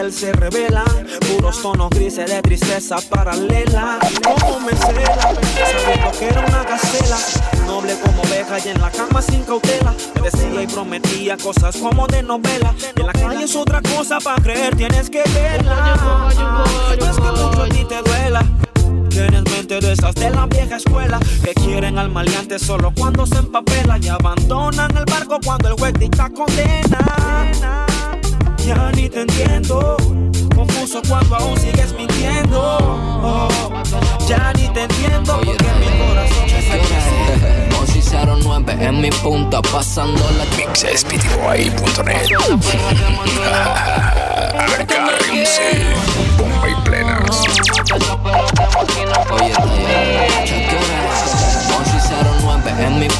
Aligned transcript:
pincel 0.00 0.12
se 0.12 0.32
revela. 0.32 0.84
Puros 1.28 1.60
tonos 1.62 1.90
grises 1.90 2.30
de 2.30 2.42
tristeza 2.42 2.96
paralela. 3.08 3.98
Como 4.22 4.60
me 4.60 4.72
cela 4.72 5.20
Sabiendo 5.20 6.18
que 6.18 6.26
era 6.26 6.40
una 6.46 6.64
gacela. 6.64 7.18
Noble 7.66 7.94
como 8.00 8.22
oveja 8.22 8.58
y 8.64 8.68
en 8.68 8.80
la 8.80 8.90
cama 8.90 9.22
sin 9.22 9.42
cautela. 9.42 9.94
Me 10.16 10.22
decía 10.22 10.62
y 10.62 10.66
prometía 10.66 11.36
cosas 11.36 11.76
como 11.76 12.06
de 12.06 12.22
novela. 12.22 12.74
Y 12.96 13.00
en 13.00 13.06
la 13.06 13.12
calle 13.12 13.44
es 13.44 13.56
otra 13.56 13.80
cosa 13.82 14.18
para 14.20 14.42
creer 14.42 14.76
tienes 14.76 15.10
que 15.10 15.22
verla. 15.34 15.96
No 16.98 17.06
es 17.06 17.16
que 17.16 17.22
mucho 17.22 17.62
a 17.62 17.68
ti 17.68 17.84
te 17.84 18.02
duela. 18.02 18.44
Tienes 19.08 19.42
mente 19.44 19.80
de 19.80 19.92
esas 19.92 20.14
de 20.14 20.30
la 20.30 20.46
vieja 20.46 20.76
escuela 20.76 21.18
que 21.44 21.52
quieren 21.54 21.98
al 21.98 22.10
maleante 22.10 22.58
solo 22.58 22.92
cuando 22.96 23.26
se 23.26 23.36
empapela 23.38 23.98
y 23.98 24.08
abandonan 24.08 24.96
el 24.96 25.04
barco 25.04 25.38
cuando 25.44 25.68
el 25.68 25.74
juez 25.74 25.92
dicta 25.94 26.30
condena. 26.30 27.86
Ya 28.66 28.90
ni 28.92 29.08
te 29.08 29.22
entiendo, 29.22 29.96
confuso 30.54 31.00
cuando 31.08 31.36
aún 31.36 31.58
sigues 31.58 31.92
mintiendo. 31.94 32.78
Oh, 33.22 33.48
ya 34.28 34.52
ni 34.54 34.68
te 34.68 34.82
entiendo 34.82 35.40
porque 35.44 35.68
mi 35.80 35.88
corazón 35.98 36.46
me 36.46 37.76
Moshi 37.76 38.00
09 38.42 38.76
en 38.80 39.00
mi 39.00 39.10
punta 39.10 39.62
pasando 39.62 40.22
la 40.38 40.44
Mixespitiboy.net 40.56 42.28
Agárrense, 44.78 45.62
bomba 46.38 46.68
y 46.68 46.74
plenas. 46.84 47.42
Oye, 49.30 50.59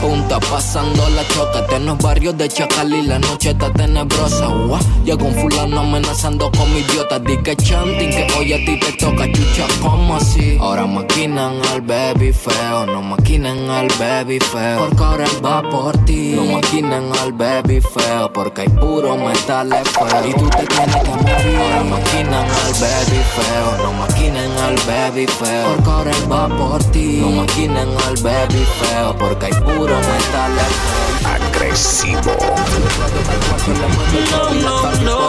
punta 0.00 0.40
pasando 0.40 1.08
la 1.10 1.26
choca 1.28 1.76
En 1.76 1.86
los 1.86 1.98
barrios 1.98 2.36
de 2.36 2.48
Chacal 2.48 2.92
y 2.92 3.02
la 3.02 3.18
noche 3.18 3.50
está 3.50 3.72
tenebrosa 3.72 4.48
Ua, 4.48 4.80
Llegó 5.04 5.26
un 5.26 5.34
fulano 5.34 5.80
amenazando 5.80 6.50
con 6.50 6.72
mi 6.72 6.80
idiota 6.80 7.18
Di 7.18 7.36
que 7.38 7.56
chanting 7.56 8.10
que 8.10 8.26
hoy 8.38 8.52
a 8.52 8.56
ti 8.56 8.78
te 8.80 8.92
toca 8.92 9.30
chucha 9.32 9.66
como 9.80 10.16
así 10.16 10.58
Ahora 10.60 10.86
maquinan 10.86 11.60
al 11.72 11.80
baby 11.82 12.32
feo 12.32 12.86
No 12.86 13.02
maquinen 13.02 13.70
al 13.70 13.88
baby 13.98 14.38
feo. 14.40 14.78
Porque 14.78 15.04
ahora 15.04 15.26
va 15.44 15.62
por 15.62 15.96
ti. 16.04 16.32
No 16.34 16.44
maquinen 16.44 17.10
al 17.22 17.32
baby 17.32 17.80
feo 17.80 18.32
Porque 18.32 18.62
hay 18.62 18.68
puro 18.68 19.16
metal 19.16 19.70
feo. 19.70 20.28
Y 20.28 20.32
tú 20.34 20.48
te 20.50 20.66
tienes 20.66 20.96
que 20.96 21.10
morir. 21.10 21.56
Ahora 21.58 21.84
maquinan 21.84 22.46
al 22.64 22.72
baby 22.80 23.20
feo 23.36 23.84
No 23.84 23.92
maquinen 23.92 24.50
al 24.66 24.76
baby 24.86 25.26
feo. 25.26 25.66
Porque 25.74 25.90
ahora 25.90 26.12
va 26.30 26.48
por 26.48 26.84
ti. 26.84 27.18
No 27.20 27.30
maquinen 27.30 27.88
al 28.06 28.16
baby 28.22 28.64
feo 28.80 29.16
Porque 29.18 29.46
hay 29.46 29.52
puro 29.52 29.89
feo 29.90 30.00
Agresivo. 31.24 32.36
no, 34.30 34.50
no, 34.54 34.90
no. 35.02 35.20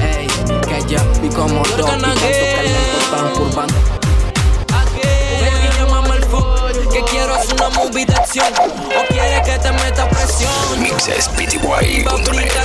Ey, 0.00 0.26
que 0.68 0.84
ya 0.88 1.02
vi 1.20 1.28
como 1.28 1.62
dos 1.76 1.90
al 6.10 6.24
phone, 6.24 6.90
que 6.92 7.02
quiero 7.04 7.34
hacer 7.34 7.54
una 7.54 7.68
movie 7.70 8.06
de 8.06 8.14
acción. 8.14 8.52
O 8.54 9.06
quiere 9.12 9.42
que 9.44 9.58
te 9.58 9.72
meta 9.72 10.08
presión. 10.08 10.50
Va 12.04 12.61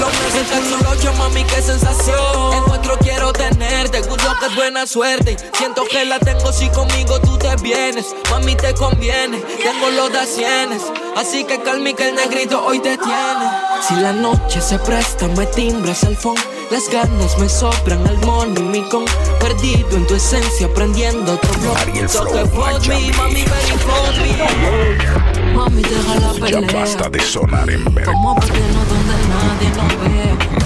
culo 0.00 0.10
Me 0.22 0.30
sienta 0.30 0.98
chulo, 0.98 1.12
mami, 1.14 1.44
qué 1.44 1.62
sensación. 1.62 2.54
Encuentro 2.54 2.96
quiero 2.98 3.32
tenerte, 3.32 4.00
good 4.02 4.20
luck 4.22 4.42
es 4.46 4.54
buena 4.54 4.86
suerte. 4.86 5.32
Y 5.32 5.56
Siento 5.56 5.84
que 5.84 6.04
la 6.04 6.18
tengo 6.18 6.52
si 6.52 6.68
conmigo 6.70 7.20
tú 7.20 7.36
te 7.38 7.54
vienes. 7.56 8.06
Mami, 8.30 8.54
te 8.54 8.74
conviene, 8.74 9.38
tengo 9.38 9.90
los 9.90 10.12
de 10.12 10.26
cienes. 10.26 10.82
Así 11.16 11.44
que 11.44 11.60
calmi 11.62 11.94
que 11.94 12.08
el 12.08 12.14
negrito 12.14 12.64
hoy 12.64 12.80
te 12.80 12.96
tiene. 12.96 13.50
Si 13.86 13.94
la 13.94 14.12
noche 14.12 14.60
se 14.60 14.78
presta, 14.78 15.26
me 15.28 15.46
timbras 15.46 16.02
el 16.04 16.14
phone 16.14 16.36
Las 16.70 16.90
ganas 16.90 17.38
me 17.38 17.48
sobran, 17.48 18.06
el 18.06 18.18
money, 18.18 18.62
mi 18.62 18.88
con. 18.88 19.04
Perdido 19.38 19.96
en 19.96 20.06
tu 20.06 20.14
esencia, 20.14 20.66
aprendiendo 20.66 21.32
otro 21.32 21.76
Ariel 21.76 22.08
So 22.08 22.24
que 22.26 22.44
mami, 22.44 23.10
very 23.10 23.72
fuck 23.78 24.16
me 24.18 25.39
Mami, 25.54 25.82
deja 25.82 26.14
la 26.16 26.32
Ya 26.32 26.60
pelea 26.60 26.80
basta 26.80 27.08
de 27.08 27.20
sonar 27.20 27.68
en 27.70 27.82
como 27.82 28.34
perdernos 28.36 28.88
donde 28.88 29.14
nadie 29.28 29.70
nos 29.76 30.00
ve. 30.02 30.60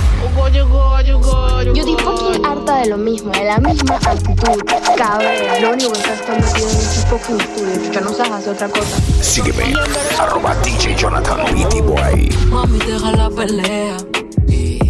Yo 1.74 1.80
estoy 1.80 1.96
fucking 2.04 2.44
harta 2.44 2.80
de 2.80 2.88
lo 2.90 2.96
mismo, 2.98 3.32
de 3.32 3.44
la 3.44 3.58
misma 3.58 3.96
actitud. 3.96 4.62
Cabrón, 4.96 5.32
lo 5.62 5.70
único 5.72 5.92
que 5.92 5.98
estás 5.98 6.22
todo 6.22 6.36
metido 6.36 6.68
en 6.68 6.76
ese 6.76 7.06
fucking 7.06 7.40
estudio, 7.40 7.84
chucha, 7.86 8.00
no 8.00 8.12
sabes 8.12 8.32
hacer 8.32 8.52
otra 8.52 8.68
cosa. 8.68 8.96
Sígueme, 9.22 9.74
arroba 10.18 10.54
DJ 10.56 10.94
Jonathan 10.96 11.54
Beatty 11.54 11.80
Boy. 11.80 12.28
Mami, 12.50 12.78
deja 12.78 13.12
la 13.12 13.30
pelea. 13.30 13.96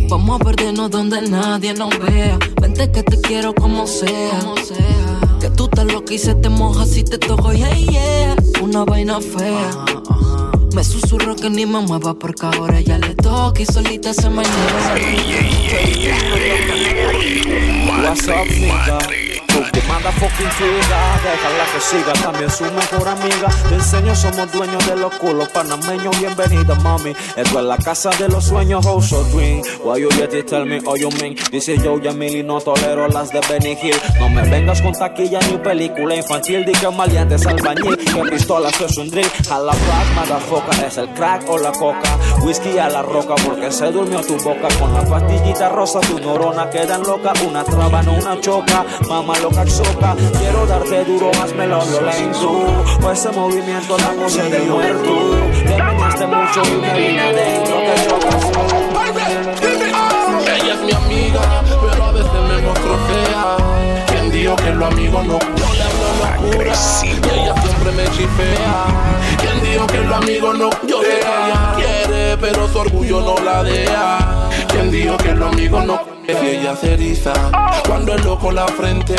Vamos 0.09 0.41
a 0.41 0.45
perdernos 0.45 0.91
donde 0.91 1.23
nadie 1.23 1.75
nos 1.75 1.99
vea. 1.99 2.39
Vente 2.61 2.91
que 2.91 3.03
te 3.03 3.21
quiero 3.21 3.55
como 3.55 3.87
sea. 3.87 4.39
Que 4.69 4.94
tú 5.55 5.65
estás 5.65 5.85
loca 5.87 6.13
y 6.15 6.19
se 6.19 6.35
te 6.35 6.49
moja 6.49 6.87
si 6.87 7.05
te 7.05 7.19
toco, 7.19 7.53
yeah, 7.53 7.75
yeah. 7.77 8.37
Una 8.63 8.85
vaina 8.85 9.21
fea. 9.21 9.71
Me 10.75 10.83
susurro 10.83 11.37
que 11.37 11.51
ni 11.51 11.67
me 11.67 11.81
mueva 11.81 12.15
porque 12.15 12.47
ahora 12.47 12.81
ya 12.81 12.99
le 12.99 13.15
toca 13.15 13.63
y 13.63 13.67
solita 13.67 14.13
se 14.13 14.29
me 14.29 14.43
What's 18.03 18.29
up, 18.29 18.47
nigga? 18.51 19.24
Tú 19.55 19.81
manda 19.87 20.11
fucking 20.11 20.51
figa, 20.51 20.99
déjala 21.23 21.65
que 21.73 21.81
siga, 21.81 22.13
también 22.15 22.51
su 22.51 22.65
mejor 22.65 23.09
amiga. 23.09 23.49
Te 23.69 23.77
enseño, 23.77 24.15
somos 24.17 24.51
dueños 24.51 24.85
de 24.87 24.97
los 24.97 25.15
culos 25.15 25.49
panameños. 25.51 26.19
Bienvenida, 26.19 26.75
mami. 26.77 27.15
Esto 27.37 27.61
es 27.61 27.65
la 27.65 27.77
casa 27.77 28.11
de 28.19 28.29
los 28.29 28.47
sueños, 28.47 28.85
oh 28.87 29.01
so 29.01 29.23
twin. 29.31 29.63
Why 29.85 30.01
you 30.01 30.09
yet 30.11 30.45
tell 30.47 30.65
me 30.65 30.81
all 30.85 30.99
you 30.99 31.09
mean? 31.21 31.37
Dice 31.53 31.79
yo, 31.79 32.01
Yamili, 32.01 32.43
no 32.43 32.61
tolero 32.61 33.07
las 33.07 33.31
de 33.31 33.41
Benny 33.49 33.79
Hill. 33.81 33.95
No 34.19 34.29
me 34.29 34.43
vengas 34.43 34.83
con 34.83 34.93
taquilla 34.93 35.39
ni 35.49 35.57
película 35.59 36.17
infantil. 36.17 36.65
Di 36.65 36.73
que 36.73 36.91
maleante 36.91 37.37
es 37.37 37.47
albañil, 37.47 37.97
que 37.97 38.23
pistola 38.31 38.71
eso 38.71 38.87
es 38.87 38.97
un 38.99 39.09
drill. 39.09 39.31
A 39.51 39.61
la 39.61 39.73
black, 39.73 40.15
motherfucker, 40.17 40.85
es 40.85 40.99
el 40.99 41.09
crack 41.11 41.49
o 41.49 41.59
la 41.59 41.71
coca. 41.71 42.19
Whisky 42.43 42.77
a 42.79 42.89
la 42.89 43.03
roca, 43.03 43.37
porque 43.47 43.71
se 43.71 43.93
durmió 43.93 44.21
tu 44.21 44.37
boca. 44.39 44.67
Con 44.81 44.93
la 44.95 45.05
pastillita 45.05 45.69
rosa, 45.69 46.01
tu 46.01 46.19
neurona 46.19 46.69
quedan 46.71 47.05
loca. 47.05 47.33
Una 47.47 47.63
traba, 47.63 48.03
no 48.03 48.15
una 48.15 48.41
choca. 48.41 48.85
Mamá 49.09 49.44
Quiero 49.45 50.67
darte 50.67 51.05
duro, 51.05 51.31
hazmelo 51.43 51.79
violento. 51.85 52.85
Pues 52.99 53.19
ese 53.19 53.31
movimiento, 53.33 53.99
la 53.99 54.15
cosa 54.15 54.43
de 54.45 54.61
muerto. 54.61 55.37
Te 55.67 55.83
meneaste 55.83 56.27
mucho 56.27 56.63
y 56.65 56.81
me 56.81 56.95
vine 56.95 57.21
adentro. 57.21 57.77
Te 57.77 58.09
chocas. 58.09 58.43
Ella 60.47 60.75
es 60.75 60.81
mi 60.81 60.93
amiga, 60.93 61.63
pero 61.69 62.05
a 62.05 62.13
veces 62.13 62.33
me 62.33 62.59
muestro 62.63 62.99
fea. 63.07 63.57
¿Quién 64.07 64.31
dijo 64.31 64.57
que 64.57 64.71
los 64.71 64.91
amigos 64.91 65.27
no? 65.27 65.39
Yo 65.39 66.47
locura 66.47 66.73
y 67.03 67.09
ella 67.11 67.55
siempre 67.63 67.93
me 67.93 68.05
chifea. 68.13 68.85
¿Quién 69.41 69.63
dijo 69.63 69.87
que 69.87 69.99
los 69.99 70.17
amigos 70.17 70.59
no? 70.59 70.71
Yo 70.89 71.03
sé 71.03 71.09
que 71.09 71.19
ella 71.19 71.75
quiere, 71.77 72.37
pero 72.39 72.67
su 72.67 72.79
orgullo 72.79 73.21
no 73.21 73.45
la 73.45 73.63
deja. 73.63 74.49
¿Quién 74.69 74.91
dijo 74.91 75.19
que 75.19 75.35
los 75.35 75.53
amigos 75.53 75.85
no? 75.85 76.14
Que 76.27 76.59
ella 76.59 76.75
se 76.75 76.95
eriza 76.95 77.35
cuando 77.87 78.15
el 78.15 78.25
loco 78.25 78.51
la 78.51 78.67
frente. 78.67 79.15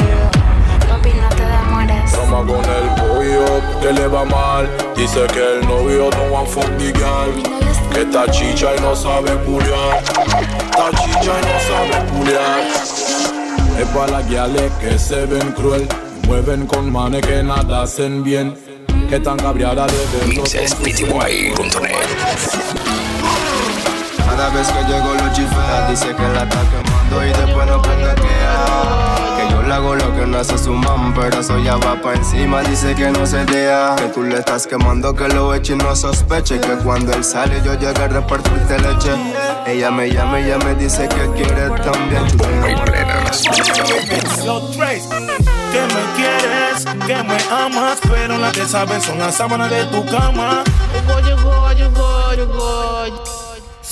Papi, 0.90 1.10
no 1.10 1.30
te 1.30 1.46
demores. 1.46 2.12
Trama 2.12 2.38
con 2.38 2.66
el 2.66 2.90
pollo, 2.96 3.46
que 3.80 3.94
le 3.94 4.08
va 4.08 4.26
mal. 4.26 4.68
Dice 4.96 5.28
que 5.28 5.60
el 5.60 5.68
novio 5.68 6.10
no 6.10 6.46
fuck 6.48 6.66
the 6.78 6.92
girl. 6.94 7.44
Que 7.94 8.02
está 8.02 8.32
chicha 8.32 8.76
y 8.76 8.82
no 8.82 8.96
sabe 8.96 9.36
culiar. 9.44 10.02
Está 10.02 10.90
chicha 11.04 11.32
y 11.42 11.46
no 11.46 11.60
sabe 11.68 12.06
culiar. 12.12 12.60
Es 13.80 13.88
para 13.94 14.12
las 14.12 14.28
guiales 14.28 14.72
que 14.80 14.98
se 14.98 15.28
ven 15.28 15.52
cruel. 15.52 15.88
Mueven 16.28 16.66
con 16.66 16.92
manes 16.92 17.24
que 17.24 17.44
nada 17.44 17.84
hacen 17.84 18.24
bien. 18.24 18.58
Que 19.10 19.20
tan 19.20 19.38
cabreada 19.38 19.86
de 19.86 20.08
verlos 20.18 20.38
con 20.38 20.48
sus 20.48 20.80
Mixespitiboy.net 20.80 21.92
Cada 24.18 24.50
vez 24.50 24.68
que 24.68 24.84
llego 24.92 25.14
lo 25.14 25.34
chifea, 25.34 25.90
dice 25.90 26.08
que 26.08 26.24
la 26.24 26.44
está 26.44 26.62
quemando 26.62 26.85
y 27.24 27.28
después 27.28 27.68
no 27.68 27.82
ponga 27.82 28.16
Que 28.16 29.52
yo 29.52 29.62
le 29.62 29.74
hago 29.74 29.96
lo 29.96 30.16
que 30.16 30.26
no 30.26 30.40
hace 30.40 30.58
su 30.58 30.74
mam, 30.74 31.14
pero 31.14 31.40
eso 31.40 31.58
ya 31.60 31.78
va 31.78 32.02
pa' 32.02 32.14
encima, 32.14 32.62
dice 32.62 32.96
que 32.96 33.10
no 33.12 33.26
se 33.26 33.46
deja. 33.46 33.96
Que 33.96 34.08
tú 34.08 34.24
le 34.24 34.40
estás 34.40 34.68
quemando, 34.68 35.14
que 35.14 35.28
lo 35.30 35.54
eche 35.54 35.74
y 35.74 35.78
no 35.78 35.96
sospeche. 35.96 36.60
Que 36.60 36.76
cuando 36.84 37.14
él 37.14 37.24
sale 37.24 37.62
yo 37.64 37.74
llegué 37.74 38.04
a 38.04 38.08
repartirte 38.08 38.80
leche. 38.80 39.12
Ella 39.66 39.92
me 39.92 40.10
llama, 40.10 40.40
ella 40.40 40.58
me 40.60 40.76
dice 40.76 41.08
que 41.08 41.32
quiere 41.32 41.70
también. 41.82 42.26
Yo 44.46 44.62
Trace, 44.76 45.10
que 45.10 45.82
me 45.82 46.04
quieres, 46.16 46.86
que 47.08 47.24
me 47.24 47.38
amas, 47.52 48.00
pero 48.10 48.38
las 48.38 48.54
que 48.54 48.66
saben 48.66 49.02
son 49.02 49.20
las 49.20 49.36
sábanas 49.36 49.70
de 49.70 49.86
tu 49.86 50.06
cama. 50.06 50.64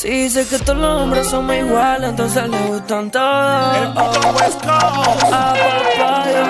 Si 0.04 0.10
dice 0.10 0.46
que 0.46 0.60
todos 0.60 0.80
los 0.80 1.02
hombres 1.02 1.26
somos 1.30 1.56
iguales, 1.56 2.10
entonces 2.10 2.50
le 2.50 2.58
gustan 2.68 3.10
todos. 3.10 3.78
El 3.78 3.88
puto 3.94 4.20
West 4.34 4.60
Coast. 4.60 5.24
A 5.32 5.54
papaya. 5.54 6.44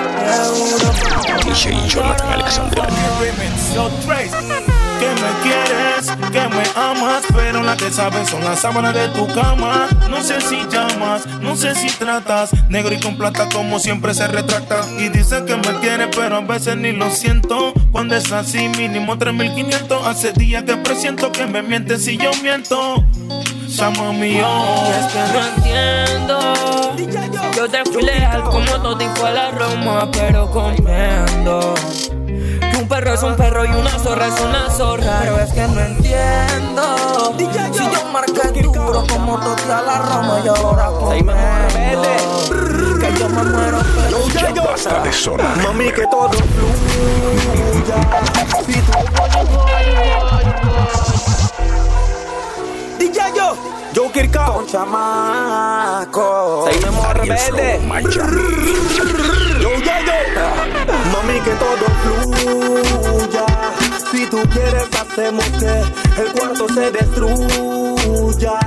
DJ 1.44 1.88
Jonathan 1.88 2.32
Alexander. 2.32 2.82
Que 5.04 5.10
me 5.10 5.32
quieres, 5.42 6.30
que 6.32 6.48
me 6.48 6.62
amas, 6.74 7.24
pero 7.34 7.62
la 7.62 7.76
que 7.76 7.90
sabes 7.90 8.30
son 8.30 8.42
las 8.42 8.60
sábanas 8.60 8.94
de 8.94 9.08
tu 9.08 9.26
cama. 9.26 9.86
No 10.08 10.22
sé 10.22 10.40
si 10.40 10.66
llamas, 10.70 11.26
no 11.42 11.56
sé 11.56 11.74
si 11.74 11.88
tratas, 11.88 12.50
negro 12.70 12.94
y 12.94 13.00
con 13.00 13.18
plata 13.18 13.46
como 13.52 13.78
siempre 13.78 14.14
se 14.14 14.26
retracta. 14.26 14.80
Y 14.98 15.10
dice 15.10 15.44
que 15.44 15.56
me 15.56 15.78
quiere, 15.80 16.06
pero 16.06 16.36
a 16.36 16.40
veces 16.40 16.76
ni 16.76 16.92
lo 16.92 17.10
siento. 17.10 17.74
Cuando 17.92 18.16
es 18.16 18.32
así, 18.32 18.66
mínimo 18.70 19.18
3500. 19.18 20.06
Hace 20.06 20.32
días 20.32 20.62
que 20.62 20.78
presiento 20.78 21.30
que 21.30 21.44
me 21.44 21.60
mientes 21.60 22.02
si 22.02 22.16
yo 22.16 22.30
miento. 22.42 23.04
Llama 23.68 24.12
mío. 24.14 24.46
Es 24.88 25.12
que 25.12 25.18
no 25.34 25.46
entiendo. 25.56 26.54
Yo 27.54 27.68
te 27.68 27.84
fui 27.92 28.02
leal 28.02 28.42
como 28.44 28.72
todo 28.80 28.98
y 29.02 29.08
fue 29.16 29.32
la 29.32 29.50
Roma, 29.50 30.10
pero 30.10 30.50
comiendo 30.50 31.74
un 32.84 32.88
perro 32.88 33.14
es 33.14 33.22
un 33.22 33.34
perro 33.34 33.64
y 33.64 33.70
una 33.70 33.98
zorra 33.98 34.26
es 34.26 34.38
una 34.40 34.68
zorra. 34.70 35.20
Pero 35.22 35.40
es 35.40 35.50
que 35.52 35.66
no 35.68 35.80
entiendo. 35.80 37.34
Si 37.72 37.82
yo 37.82 38.04
marqué 38.12 38.60
duro 38.62 39.06
como 39.08 39.40
toda 39.40 39.80
la 39.80 39.98
rama 40.00 40.40
y 40.44 40.48
ahora 40.48 40.88
comiendo. 40.88 41.32
Que 43.00 43.14
yo 43.18 43.28
me 43.30 43.42
muero, 43.42 43.78
pero 43.96 44.28
ya 44.28 44.52
basta 44.62 45.02
de 45.02 45.10
sonar. 45.12 45.56
Mami, 45.62 45.90
que 45.92 46.06
todo 46.06 46.28
fluya. 46.30 47.96
Si 48.66 48.80
tú 48.82 48.98
DJ 52.98 53.32
yo, 53.34 53.56
Joker 53.96 54.30
con 54.30 54.66
chamaco. 54.66 56.68
Seguimos 56.70 57.14
rebelde. 57.14 57.80
Yo, 59.60 59.60
yo, 59.60 59.70
yo. 59.80 59.92
Mami, 61.12 61.40
que 61.40 61.50
todo 61.52 61.86
fluya. 62.02 62.73
Si 64.34 64.40
tú 64.40 64.48
quieres, 64.48 64.88
hacemos 65.00 65.44
que 65.60 66.22
el 66.22 66.32
cuarto 66.32 66.68
se 66.68 66.90
destruya. 66.90 68.58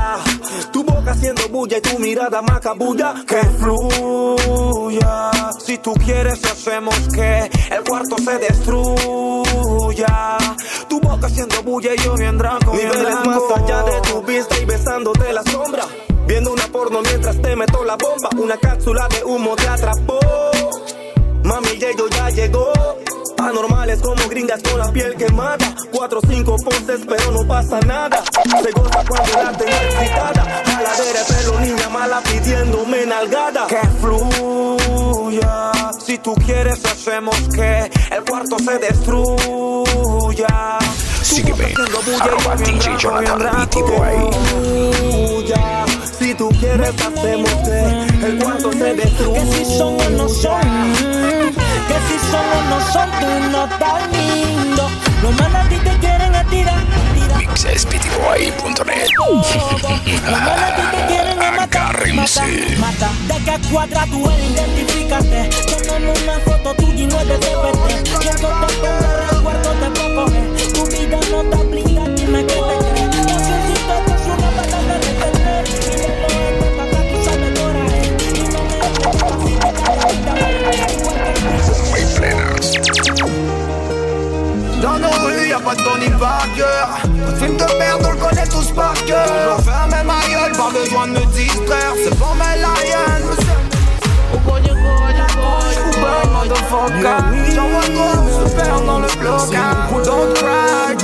Tu 0.72 0.82
boca 0.82 1.12
haciendo 1.12 1.50
bulla 1.50 1.80
y 1.80 1.82
tu 1.82 2.00
mirada 2.00 2.42
macabulla. 2.42 3.16
Que 3.28 3.44
fluya. 3.60 5.30
Si 5.60 5.78
tú 5.80 5.94
quieres, 5.96 6.42
hacemos 6.46 6.96
que 7.14 7.52
el 7.70 7.84
cuarto 7.84 8.16
se 8.18 8.38
destruya. 8.38 10.38
Tu 10.88 11.02
boca 11.02 11.28
haciendo 11.28 11.62
bulla 11.64 11.96
y 11.96 11.98
yo 11.98 12.16
bien 12.16 12.38
draco. 12.38 12.72
Niveles 12.72 13.26
más 13.26 13.42
allá 13.54 13.84
de 13.84 14.00
tu 14.10 14.22
vista 14.22 14.58
y 14.62 14.64
besándote 14.64 15.34
la 15.34 15.44
sombra. 15.44 15.84
Viendo 16.28 16.54
una 16.54 16.66
porno 16.68 17.02
mientras 17.02 17.42
te 17.42 17.58
meto 17.58 17.84
la 17.84 17.98
bomba. 17.98 18.30
Una 18.38 18.56
cápsula 18.56 19.10
de 19.10 19.22
humo 19.26 19.54
te 19.58 19.68
atrapó. 19.68 20.18
Mami, 21.44 21.78
Yeyo 21.78 22.08
ya 22.08 22.30
llegó. 22.30 22.72
Anormales 23.40 24.02
como 24.02 24.28
gringas 24.30 24.62
con 24.64 24.80
la 24.80 24.92
piel 24.92 25.16
quemada. 25.16 25.74
Cuatro 25.92 26.20
o 26.20 26.28
cinco 26.28 26.56
poses, 26.58 27.02
pero 27.08 27.32
no 27.32 27.48
pasa 27.48 27.80
nada. 27.82 28.24
Se 28.64 28.72
goza 28.72 29.04
cuando 29.08 29.44
la 29.44 29.52
tengo 29.52 29.72
excitada. 29.72 30.64
Jaladera 30.66 31.24
de 31.24 31.34
pelo, 31.34 31.60
niña 31.60 31.90
mala 31.90 32.22
pidiéndome 32.22 33.06
nalgada. 33.06 33.68
Que 33.68 33.82
fluya. 34.02 35.72
Si 36.06 36.18
tú 36.18 36.34
quieres, 36.46 36.84
hacemos 36.86 37.36
que 37.54 37.90
el 38.12 38.24
cuarto 38.24 38.58
se 38.60 38.78
destruya. 38.80 40.78
Sígueme, 41.22 41.74
arroba 42.20 42.56
DJ 42.56 42.98
Jonathan 42.98 43.40
Beatty 43.40 43.82
Boy. 43.82 44.32
Fluya. 44.50 45.86
Si 46.18 46.34
tú 46.34 46.50
quieres, 46.60 46.94
hacemos 47.00 47.54
que 47.66 48.26
el 48.26 48.40
cuarto 48.40 48.72
se 48.72 48.94
destruya. 48.96 49.42
Que 49.42 49.66
si 49.66 49.78
son 49.78 50.02
o 50.02 50.10
no 50.10 50.30
son, 50.30 50.62
que 51.88 51.98
si 52.08 52.20
son 52.32 52.46
o 52.58 52.62
no 52.70 53.66
estás 53.66 54.02
lindo. 54.12 54.90
Los 55.22 55.34
malos 55.40 55.56
a 55.56 55.70
ti 55.70 55.76
te 55.78 55.98
quieren 55.98 56.36
a 56.36 56.44
tirar, 56.44 56.84
te 61.40 61.52
matar, 61.52 61.96
Agárrense. 61.96 62.78
matar. 62.78 63.12
De 63.28 63.36
qué 63.44 63.70
cuadra 63.72 64.06
tú 64.12 64.30
eres, 64.30 64.52
identifícate. 64.52 65.50
Tómame 65.88 66.12
una 66.24 66.40
foto 66.40 66.74
tuya 66.76 67.04
y 67.04 67.08
no 67.08 67.20
es 67.20 67.28
de 67.28 67.38
TPT. 67.38 67.86
Yo 68.24 68.50
no 68.50 68.68
te 68.68 68.74
te 69.80 69.90
puedo 70.00 70.26
coger. 70.26 70.74
Tu 70.74 70.86
vida 70.88 71.20
no 71.32 71.42
está 71.42 71.58
blindada, 71.64 72.07
y'a 85.58 85.64
pas 85.64 85.76
de 85.76 85.82
Tony 85.82 86.10
Parker. 86.20 86.86
Un 87.28 87.36
film 87.36 87.58
de 87.58 87.78
merde, 87.80 88.02
on 88.06 88.12
le 88.12 88.18
connaît 88.18 88.48
tous 88.48 88.72
par 88.72 88.94
cœur. 89.06 89.60
Fermer 89.64 90.04
ma 90.06 90.22
gueule, 90.28 90.52
pas 90.54 90.72
besoin 90.72 91.08
de 91.08 91.14
me 91.14 91.26
distraire. 91.34 91.94
C'est 92.04 92.16
pour 92.18 92.36
mes 92.36 92.62
lions. 92.62 93.28
Super 95.92 96.28
motherfucker. 96.32 97.20
J'envoie 97.56 97.82
trop, 97.82 98.48
super 98.48 98.82
dans 98.82 99.00
le 99.00 99.08
bloc. 99.20 99.50
Don't 100.06 100.34
cry, 100.34 100.96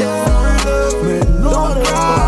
don't 1.42 1.84
cry. 1.84 2.24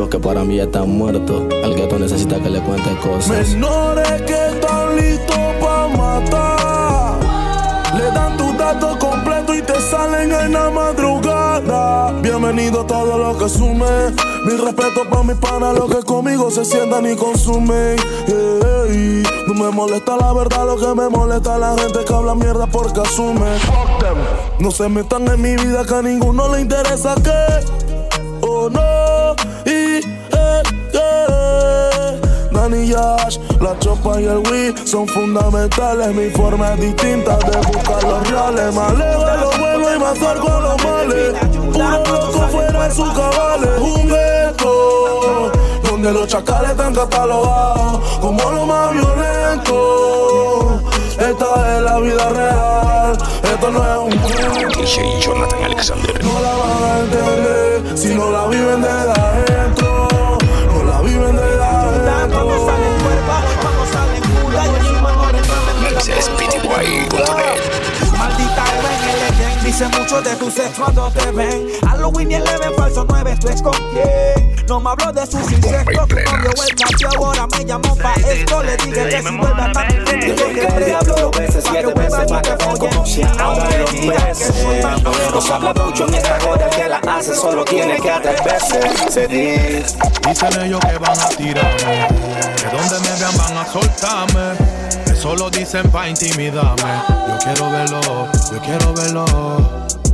Vivos 0.00 0.08
que 0.08 0.18
para 0.18 0.44
mí 0.44 0.56
ya 0.56 0.64
están 0.64 0.88
muertos. 0.88 1.42
Al 1.62 1.74
gato 1.74 1.98
necesita 1.98 2.40
que 2.40 2.48
le 2.48 2.60
cuente 2.60 2.90
cosas. 3.02 3.48
Menores 3.50 4.22
que 4.22 4.46
están 4.48 4.96
listos 4.96 5.38
para 5.60 5.88
matar. 5.88 7.18
Le 7.94 8.04
dan 8.04 8.36
tu 8.38 8.56
dato 8.56 8.98
completo 8.98 9.54
y 9.54 9.60
te 9.60 9.78
salen 9.80 10.32
en 10.32 10.52
la 10.52 10.70
madrugada. 10.70 12.12
Bienvenido 12.22 12.80
a 12.80 12.86
todo 12.86 13.18
lo 13.18 13.36
que 13.36 13.48
sume. 13.48 14.14
Mi 14.46 14.56
respeto 14.56 15.02
para 15.10 15.22
mis 15.22 15.36
panas, 15.36 15.74
los 15.78 15.94
que 15.94 16.02
conmigo 16.02 16.50
se 16.50 16.64
sientan 16.64 17.04
y 17.10 17.14
consumen. 17.14 17.96
No 19.48 19.54
me 19.54 19.70
molesta 19.70 20.16
la 20.16 20.32
verdad, 20.32 20.64
lo 20.64 20.76
que 20.76 20.94
me 20.98 21.08
molesta 21.10 21.54
es 21.54 21.60
la 21.60 21.76
gente 21.76 22.04
que 22.06 22.14
habla 22.14 22.34
mierda 22.34 22.66
porque 22.66 23.00
asume. 23.00 23.50
No 24.60 24.70
se 24.70 24.88
metan 24.88 25.28
en 25.28 25.42
mi 25.42 25.56
vida 25.56 25.84
que 25.84 25.94
a 25.94 26.02
ninguno 26.02 26.48
le 26.54 26.62
interesa 26.62 27.14
que. 27.16 27.89
La 32.70 33.76
chopa 33.80 34.20
y 34.20 34.26
el 34.26 34.38
Wii 34.38 34.86
son 34.86 35.06
fundamentales. 35.08 36.14
Mi 36.14 36.30
forma 36.30 36.74
es 36.74 36.80
distinta 36.80 37.36
de 37.38 37.56
buscar 37.66 38.02
los 38.04 38.30
reales. 38.30 38.74
Más 38.74 38.96
lejos 38.96 39.26
de 39.26 39.36
lo 39.38 39.50
bueno 39.58 39.96
y 39.96 39.98
más 39.98 40.18
cerca 40.18 40.54
de 40.54 40.60
los 40.60 40.84
males. 40.84 41.32
Puro 41.72 41.90
loco 41.90 42.48
fuera 42.48 42.88
de 42.88 42.94
sus 42.94 43.08
cabales. 43.10 43.80
Un 43.80 44.08
gueto 44.08 45.52
donde 45.82 46.12
los 46.12 46.28
chacales 46.28 46.70
están 46.70 46.94
catalogados 46.94 48.18
como 48.20 48.50
lo 48.50 48.66
más 48.66 48.92
violento. 48.92 50.80
Esta 51.18 51.76
es 51.76 51.82
la 51.82 51.98
vida 51.98 52.28
real, 52.30 53.18
esto 53.42 53.70
no 53.70 53.82
es 53.82 54.14
un 54.14 54.20
juego. 54.22 54.80
DJ 54.80 55.20
Jonathan 55.20 55.64
Alexander. 55.64 56.24
No 56.24 56.40
la 56.40 56.52
van 56.56 56.82
a 56.84 56.98
entender 57.00 57.98
si 57.98 58.14
no 58.14 58.30
la 58.30 58.46
viven 58.46 58.80
de 58.80 58.88
adentro. 58.88 59.49
Mixespitboy.net. 66.20 67.60
Maldita 68.18 68.64
ven 68.82 69.08
el 69.08 69.38
gang, 69.38 69.64
dice 69.64 69.88
mucho 69.88 70.20
de 70.20 70.36
tu 70.36 70.50
sex 70.50 70.78
cuando 70.78 71.10
te 71.12 71.30
ven. 71.30 71.66
Halloween 71.88 72.30
y 72.30 72.34
el 72.34 72.42
Eleven, 72.42 72.74
falso 72.76 73.06
9, 73.08 73.38
¿tú 73.40 73.48
es 73.48 73.62
con 73.62 73.72
quién? 73.72 74.66
No 74.68 74.80
me 74.80 74.90
habló 74.90 75.12
de 75.12 75.26
sus 75.26 75.50
insectos, 75.50 76.08
tu 76.08 76.14
novio 76.14 76.50
el 76.68 76.74
cacho 76.76 77.08
ahora 77.16 77.46
me 77.46 77.64
llamó 77.64 77.96
pa' 77.96 78.12
esto. 78.14 78.62
Le 78.62 78.76
dije 78.76 79.08
que 79.08 79.22
si 79.22 79.36
vuelve 79.36 79.62
a 79.62 79.66
estar 79.66 79.92
mi 79.92 80.06
frente, 80.06 80.36
yo 80.36 80.48
que 80.48 80.66
te 80.66 80.94
hablo 80.94 81.14
dos 81.14 81.38
veces, 81.38 81.64
siete 81.70 81.94
veces 81.94 82.24
para 82.28 82.42
que 82.42 82.64
follen. 82.64 82.90
Que 82.90 84.44
soy 84.44 84.80
tan 84.82 85.02
No 85.02 85.40
se 85.40 85.52
habla 85.54 85.72
mucho 85.72 86.06
en 86.06 86.14
esta 86.14 86.38
joda, 86.40 86.64
el 86.66 86.70
que 86.70 86.88
la 86.88 86.98
hace 86.98 87.34
solo 87.34 87.64
tiene 87.64 87.96
que 87.98 88.10
atreverse. 88.10 88.80
Se 89.10 89.26
dice. 89.26 89.96
Dicen 90.28 90.60
ellos 90.60 90.80
que 90.80 90.98
van 90.98 91.18
a 91.18 91.28
tirarme, 91.30 92.08
que 92.56 92.76
donde 92.76 93.08
me 93.08 93.16
vean 93.18 93.38
van 93.38 93.56
a 93.56 93.66
soltarme. 93.66 94.69
Eso 95.20 95.36
lo 95.36 95.50
dicen 95.50 95.82
pa' 95.90 96.08
intimidarme. 96.08 97.02
Yo 97.28 97.38
quiero 97.44 97.70
verlo, 97.70 98.00
yo 98.50 98.58
quiero 98.62 98.94
verlo. 98.94 99.26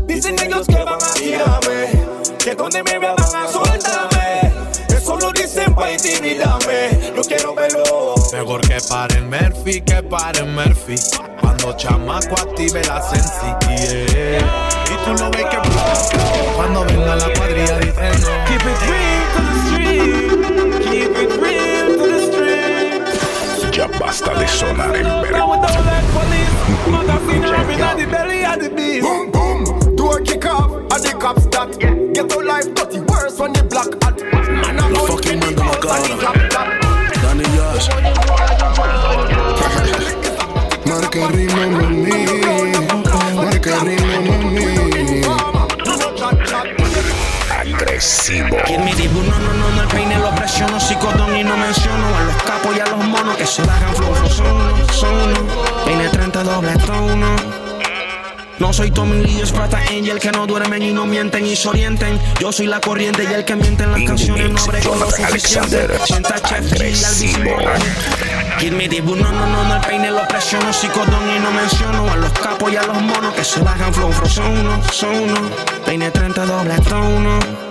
Dicen 0.05 0.37
ellos 0.43 0.67
que 0.67 0.83
van 0.83 0.99
a 1.01 1.15
tirarme, 1.15 2.05
que 2.37 2.57
donde 2.57 2.83
me 2.83 2.99
vean 2.99 3.15
van 3.15 3.37
a 3.37 3.47
soltarme. 3.47 4.53
Eso 4.89 5.17
lo 5.17 5.31
dicen 5.31 5.73
pa' 5.77 5.93
intimidarme, 5.93 7.13
yo 7.15 7.23
quiero 7.23 7.55
verlo. 7.55 8.17
Mejor 8.33 8.61
que 8.63 8.79
paren 8.89 9.31
Murphy, 9.31 9.81
que 9.81 10.03
paren 10.03 10.53
Murphy. 10.53 10.97
Cuando 11.41 11.77
chamaco 11.77 12.35
active 12.41 12.83
la 12.87 13.01
sensi, 13.01 13.47
yeah. 13.69 14.69
Y 14.91 15.05
tú 15.05 15.23
lo 15.23 15.31
ves 15.31 15.47
que 15.47 15.59
Cuando 16.57 16.85
venga 16.85 17.15
la 17.15 17.33
cuadrilla 17.33 17.79
diciendo 17.79 18.29
Keep 18.49 18.61
it 18.61 19.06
Ya 23.77 23.87
basta 24.01 24.33
de 24.33 24.49
sonar 24.49 24.97
en 24.97 25.05
verano. 25.05 25.61
Boom, 29.03 29.31
boom, 29.31 29.97
door 29.97 30.23
kick 30.23 30.47
off, 30.47 30.73
and 30.73 31.05
the 31.05 31.15
cops 31.21 31.43
start. 31.43 31.79
Get 31.79 32.31
to 32.31 32.41
life 32.41 32.73
dirty, 32.75 33.01
worse 33.01 33.39
when 33.39 33.53
the 33.53 33.63
black 33.65 33.96
que 53.47 53.53
se 53.53 53.65
la 53.65 53.77
hagan 53.77 53.95
flow, 53.95 54.15
son 54.29 54.47
uno, 54.47 54.93
son 54.93 56.11
30 56.13 56.43
doble 56.43 56.73
trono. 56.79 57.37
No 58.59 58.73
soy 58.73 58.91
Tommy 58.91 59.23
Lee, 59.23 59.41
es 59.43 59.53
Prata 59.53 59.79
Angel 59.79 60.19
que 60.19 60.33
no 60.33 60.47
duermen 60.47 60.83
y 60.83 60.93
no 60.93 61.07
mienten 61.07 61.47
y 61.47 61.55
se 61.55 61.69
orienten. 61.69 62.19
Yo 62.41 62.51
soy 62.51 62.67
la 62.67 62.81
corriente 62.81 63.25
y 63.31 63.33
el 63.33 63.45
que 63.45 63.55
miente 63.55 63.85
en 63.85 63.93
las 63.93 64.03
canciones 64.03 64.51
no 64.51 64.59
abre 64.59 64.81
con 64.81 64.99
lo 64.99 65.11
suficiente. 65.11 65.89
Sienta 66.07 66.41
Chef 66.41 66.73
agresivo. 66.73 67.57
Kid 68.59 68.73
me 68.73 68.89
digo, 68.89 69.15
no, 69.15 69.31
no, 69.31 69.47
no, 69.47 69.65
no, 69.65 69.77
el 69.77 69.81
peine 69.83 70.11
lo 70.11 70.27
presiono, 70.27 70.73
psicodón 70.73 71.37
y 71.37 71.39
no 71.39 71.51
menciono 71.51 72.11
a 72.11 72.17
los 72.17 72.33
capos 72.33 72.73
y 72.73 72.77
a 72.77 72.83
los 72.83 73.01
monos 73.03 73.35
que 73.35 73.45
se 73.45 73.61
hagan 73.61 73.93
flow, 73.93 74.11
flow, 74.11 74.29
son 74.29 74.59
uno, 74.59 74.81
son 74.91 75.15
uno, 75.15 75.51
30 75.85 76.47
doble 76.47 76.75
trono. 76.79 77.66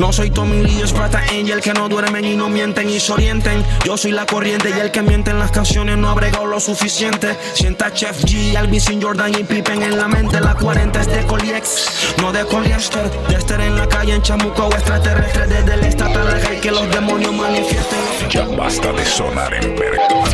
No 0.00 0.14
soy 0.14 0.30
Tommy 0.30 0.62
Lee, 0.62 0.80
es 0.82 0.94
Prata 0.94 1.22
Angel 1.30 1.60
que 1.60 1.74
no 1.74 1.86
duermen 1.86 2.24
y 2.24 2.34
no 2.34 2.48
mienten 2.48 2.88
y 2.88 2.98
se 2.98 3.12
orienten. 3.12 3.62
Yo 3.84 3.98
soy 3.98 4.12
la 4.12 4.24
corriente 4.24 4.72
y 4.74 4.80
el 4.80 4.90
que 4.90 5.02
miente 5.02 5.30
en 5.30 5.38
las 5.38 5.50
canciones 5.50 5.98
no 5.98 6.08
ha 6.08 6.14
bregado 6.14 6.46
lo 6.46 6.58
suficiente. 6.58 7.36
Sienta 7.52 7.92
Chef 7.92 8.24
G, 8.24 8.56
Alvin 8.56 8.80
Jordan 9.02 9.34
y 9.38 9.44
Pippen 9.44 9.82
en 9.82 9.98
la 9.98 10.08
mente. 10.08 10.40
La 10.40 10.54
40 10.54 11.02
es 11.02 11.06
de 11.06 11.26
Coliex, 11.26 12.14
no 12.22 12.32
de 12.32 12.46
Coliester. 12.46 13.10
De 13.28 13.34
estar 13.34 13.60
en 13.60 13.76
la 13.76 13.86
calle 13.86 14.14
en 14.14 14.22
Chamuco 14.22 14.68
o 14.68 14.72
extraterrestre. 14.72 15.46
Desde 15.46 15.74
el 15.74 15.84
estatal 15.84 16.40
que 16.62 16.70
los 16.70 16.90
demonios 16.90 17.34
manifiesten. 17.34 17.98
Ya 18.30 18.46
basta 18.46 18.92
de 18.94 19.04
sonar 19.04 19.52
en 19.52 19.76
verano. 19.76 20.24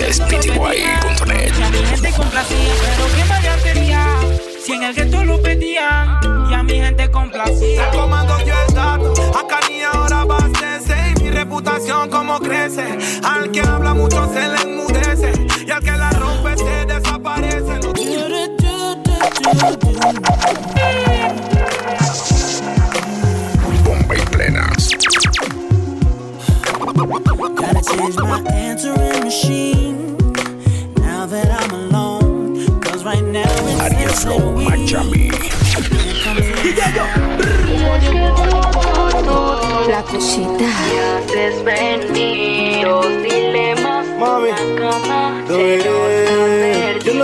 MixespTY.net. 0.00 1.52
Que 1.52 1.62
a 1.62 1.70
mi 1.70 1.78
gente 1.84 2.10
complacía, 2.16 2.72
pero 2.80 3.06
qué 3.14 3.24
maleantería. 3.24 4.06
Si 4.64 4.72
en 4.72 4.82
el 4.82 4.94
gueto 4.94 5.24
lo 5.24 5.42
pedían 5.42 6.18
y 6.50 6.54
a 6.54 6.62
mi 6.62 6.74
gente 6.74 7.10
complacía. 7.10 7.90
El 7.90 7.98
comando 7.98 8.36
dio 8.38 8.54
el 8.66 8.74
dato, 8.74 9.12
acá 9.38 9.60
ni 9.68 9.82
ahora 9.82 10.20
abastece 10.22 10.96
y 11.16 11.22
mi 11.22 11.30
reputación 11.30 12.08
como 12.08 12.40
crece. 12.40 12.98
Al 13.22 13.50
que 13.50 13.60
habla 13.60 13.92
mucho 13.94 14.26
se 14.32 14.48
le 14.48 14.62
enmudece 14.62 15.32
y 15.66 15.70
al 15.70 15.82
que 15.82 15.92
la 15.92 16.10
rompe 16.10 16.56
se 16.56 16.86
desaparece. 16.86 17.80
Bomba 23.84 24.16
y 24.16 24.20
plenas. 24.30 24.90
Gotta 27.24 27.82
change 27.82 28.16
my 28.16 28.40
answering 28.50 29.24
machine 29.24 30.16
now 30.96 31.26
that 31.26 31.48
I'm 31.50 31.70
alone. 31.70 32.80
Cause 32.80 33.04
right 33.04 33.22
now 33.22 33.42
it's 33.44 33.80
Ariasco 33.80 34.36
La 39.88 40.02
cosita. 40.02 40.64
Y 40.64 40.98
antes 40.98 41.64
venidos 41.64 43.06
dilemas. 43.22 44.06
Mami. 44.18 44.50
La 44.50 44.56
cama. 44.78 45.44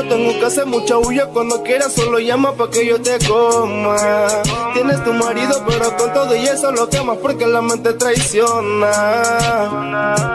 Tengo 0.08 0.38
que 0.38 0.46
hacer 0.46 0.66
mucha 0.66 0.96
bulla 0.96 1.26
cuando 1.26 1.62
quieras, 1.62 1.92
solo 1.94 2.18
llama 2.18 2.52
pa' 2.54 2.70
que 2.70 2.86
yo 2.86 3.00
te 3.00 3.18
coma. 3.26 3.96
Tienes 4.74 5.02
tu 5.04 5.12
marido, 5.12 5.64
pero 5.66 5.96
con 5.96 6.12
todo 6.12 6.34
y 6.36 6.46
eso 6.46 6.70
lo 6.72 6.88
quemas 6.88 7.18
porque 7.18 7.46
la 7.46 7.62
mente 7.62 7.92
traiciona. 7.94 8.92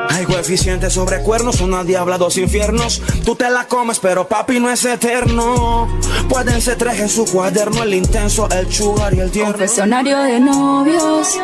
Hay 0.10 0.25
coeficientes 0.25 0.94
sobre 0.94 1.22
cuernos, 1.22 1.62
una 1.62 1.84
diabla, 1.84 2.18
dos 2.18 2.38
infiernos. 2.38 3.01
Tú 3.25 3.36
te 3.36 3.50
la 3.50 3.68
comes, 3.68 4.00
pero 4.00 4.28
papi 4.28 4.60
no 4.60 4.70
es 4.70 4.84
eterno. 4.86 5.88
Pueden 6.30 6.62
ser 6.62 6.78
tres 6.78 7.00
en 7.00 7.10
su 7.10 7.25
cuaderno, 7.25 7.84
el 7.84 7.94
intenso, 7.94 8.48
el 8.50 8.72
sugar 8.72 9.13
y 9.13 9.20
el 9.20 9.32
tierno. 9.32 9.54
Confesionario 9.54 10.18
de 10.20 10.40
novios, 10.40 11.38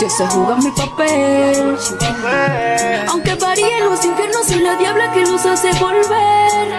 yo 0.00 0.10
sé 0.10 0.26
jugar 0.26 0.62
mi 0.62 0.70
papel. 0.70 1.76
Aunque 3.08 3.34
varíen 3.34 3.84
los 3.84 4.04
infiernos, 4.04 4.46
soy 4.46 4.60
la 4.60 4.76
diabla 4.76 5.12
que 5.12 5.22
los 5.22 5.44
hace 5.46 5.72
volver. 5.80 6.78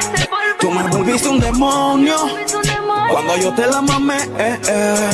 Tú 0.59 0.69
me 0.71 0.83
volviste 0.83 1.29
un 1.29 1.39
demonio 1.39 2.15
cuando 3.09 3.37
yo 3.37 3.53
te 3.53 3.65
la 3.65 3.81
mamé. 3.81 4.17
Eh, 4.37 4.59
eh. 4.67 5.09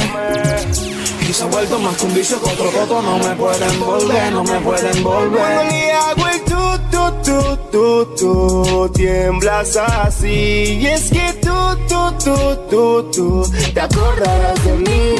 Y 1.29 1.33
se 1.33 1.43
ha 1.43 1.47
vuelto 1.47 1.79
más 1.79 1.95
que 1.97 2.05
un 2.05 2.13
vicio 2.15 2.41
que 2.41 2.49
otro 2.49 2.71
coto. 2.71 3.01
No 3.01 3.17
me 3.19 3.35
pueden 3.35 3.79
volver, 3.79 4.31
no 4.33 4.43
me 4.43 4.59
pueden 4.59 5.03
volver. 5.03 5.95
Tu, 7.25 7.57
tu, 7.71 8.05
tu, 8.15 8.89
tiemblas 8.89 9.75
así. 9.75 10.79
Y 10.81 10.87
es 10.87 11.09
que 11.09 11.33
tú, 11.41 11.53
tú, 11.87 12.13
tú, 12.23 12.35
tú, 12.69 13.11
tú, 13.11 13.51
te 13.73 13.81
acordarás 13.81 14.63
de 14.63 14.73
mí. 14.73 15.15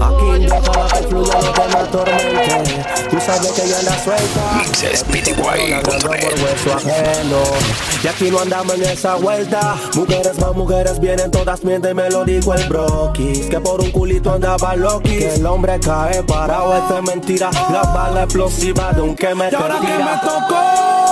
Aquí 0.00 0.44
déjala 0.44 0.88
que 0.88 1.06
fluya 1.08 1.40
lo 1.40 1.52
que 1.52 1.68
me 1.68 1.78
atormente. 1.78 2.86
Tú 3.10 3.16
sabes 3.20 3.52
que 3.52 3.68
yo 3.68 3.76
anda 3.78 3.98
suelta. 4.04 4.52
MixespTY.net. 4.56 5.82
por 5.82 5.96
hueso 6.04 6.74
ajeno. 6.74 7.42
Y 8.02 8.06
aquí 8.06 8.30
no 8.30 8.40
andamos 8.40 8.74
en 8.74 8.84
esa 8.84 9.14
vuelta. 9.16 9.76
Mujeres 9.94 10.38
más 10.38 10.54
mujeres 10.54 11.00
vienen, 11.00 11.30
todas 11.30 11.64
mienten, 11.64 11.96
me 11.96 12.10
lo 12.10 12.24
dijo 12.24 12.54
el 12.54 12.68
broquis. 12.68 13.46
Que 13.46 13.60
por 13.60 13.80
un 13.80 13.90
culito 13.90 14.32
andaba 14.32 14.76
loquis. 14.76 15.18
Que 15.18 15.34
el 15.34 15.46
hombre 15.46 15.78
cae 15.80 16.22
parado, 16.22 16.76
esto 16.76 16.98
es 16.98 17.02
mentira. 17.04 17.50
La 17.72 17.82
bala 17.82 18.24
explosiva 18.24 18.92
de 18.92 19.00
un 19.02 19.14
que 19.16 19.34
me 19.34 19.48
Y 19.50 19.54
ahora 19.54 19.76
que 19.80 19.86
me 19.86 19.96
tira. 19.96 20.20
tocó, 20.20 21.07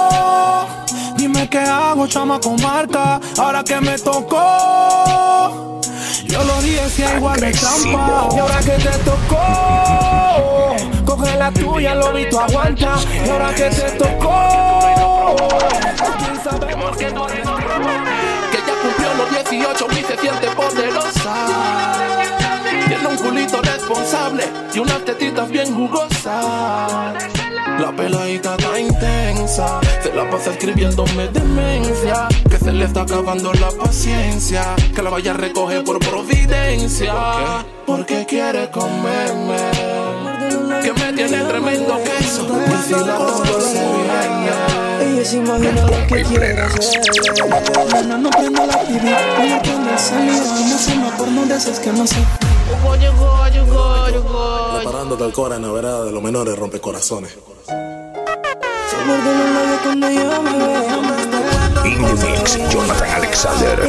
dime 1.16 1.48
qué 1.48 1.58
hago, 1.58 2.06
chama 2.06 2.38
con 2.40 2.60
Marta. 2.62 3.20
Ahora 3.38 3.62
que 3.64 3.80
me 3.80 3.98
tocó, 3.98 5.80
yo 6.26 6.44
lo 6.44 6.62
dije 6.62 6.88
si 6.90 7.02
hay 7.02 7.16
igual 7.16 7.40
de 7.40 7.52
trampa. 7.52 8.28
Y 8.34 8.38
ahora 8.38 8.58
que 8.60 8.72
te 8.72 8.98
tocó, 8.98 10.76
coge 11.04 11.36
la 11.36 11.50
tuya, 11.52 11.94
lo 11.94 12.12
vi, 12.12 12.28
tú 12.28 12.38
aguanta. 12.38 12.96
Y 13.24 13.28
ahora 13.28 13.54
que 13.54 13.70
te 13.70 13.90
tocó, 13.92 15.36
quién 16.18 16.42
sabe 16.42 16.76
por 16.76 16.96
qué 16.96 17.10
no 17.10 17.26
Que 17.26 18.58
ya 18.66 18.74
cumplió 18.82 19.14
los 19.14 19.30
18 19.50 19.86
y 19.92 20.02
se 20.04 20.16
siente 20.18 20.48
poderosa. 20.50 21.34
Tiene 22.88 23.06
un 23.08 23.16
culito 23.16 23.60
responsable 23.62 24.44
y 24.72 24.78
unas 24.78 25.04
tetitas 25.04 25.48
bien 25.48 25.74
jugosas. 25.74 27.14
La 27.78 27.92
peladita 27.94 28.56
está 28.56 28.80
intensa, 28.80 29.80
se 30.02 30.12
la 30.14 30.28
pasa 30.30 30.50
escribiéndome 30.52 31.28
demencia. 31.28 32.26
Que 32.48 32.58
se 32.58 32.72
le 32.72 32.86
está 32.86 33.02
acabando 33.02 33.52
la 33.52 33.70
paciencia, 33.70 34.74
que 34.94 35.02
la 35.02 35.10
vaya 35.10 35.32
a 35.32 35.34
recoger 35.34 35.84
por 35.84 35.98
providencia. 35.98 37.12
Porque 37.86 38.24
quiere 38.26 38.70
comerme, 38.70 39.56
que 40.82 40.92
me 40.92 41.12
tiene 41.12 41.44
tremendo 41.44 41.98
queso. 42.02 42.48
Y 42.66 42.82
si 42.86 42.92
la 42.92 43.16
toco 43.18 43.60
se 43.60 43.74
viene. 43.74 45.12
Ella 45.12 45.24
se 45.24 45.36
imagina 45.36 45.82
lo 45.82 46.06
que 46.06 46.22
quiere 46.24 46.60
hacer. 46.60 47.00
No 48.06 48.30
prenda 48.30 48.66
la 48.66 48.78
TV, 48.84 49.16
ella 49.42 49.62
tiene 49.62 49.98
salida. 49.98 50.60
No 50.70 50.78
se 50.78 51.30
me 51.30 51.46
de 51.46 51.56
esas 51.56 51.78
que 51.78 51.92
no 51.92 52.06
se. 52.06 52.45
Preparándote 54.74 55.24
al 55.24 55.32
cora 55.32 55.56
en 55.56 55.62
la 55.62 55.70
vereda 55.70 56.04
de 56.04 56.12
los 56.12 56.22
menores 56.22 56.58
rompecorazones. 56.58 57.32
Se 57.66 58.96
muerde 59.04 59.38
los 59.38 59.50
labios 59.54 59.80
cuando 59.82 60.10
yo 60.10 60.42
me 60.42 60.58
veo. 60.58 61.86
Indie 61.86 62.12
Mix, 62.14 62.58
Jonathan 62.72 63.10
Alexander. 63.10 63.80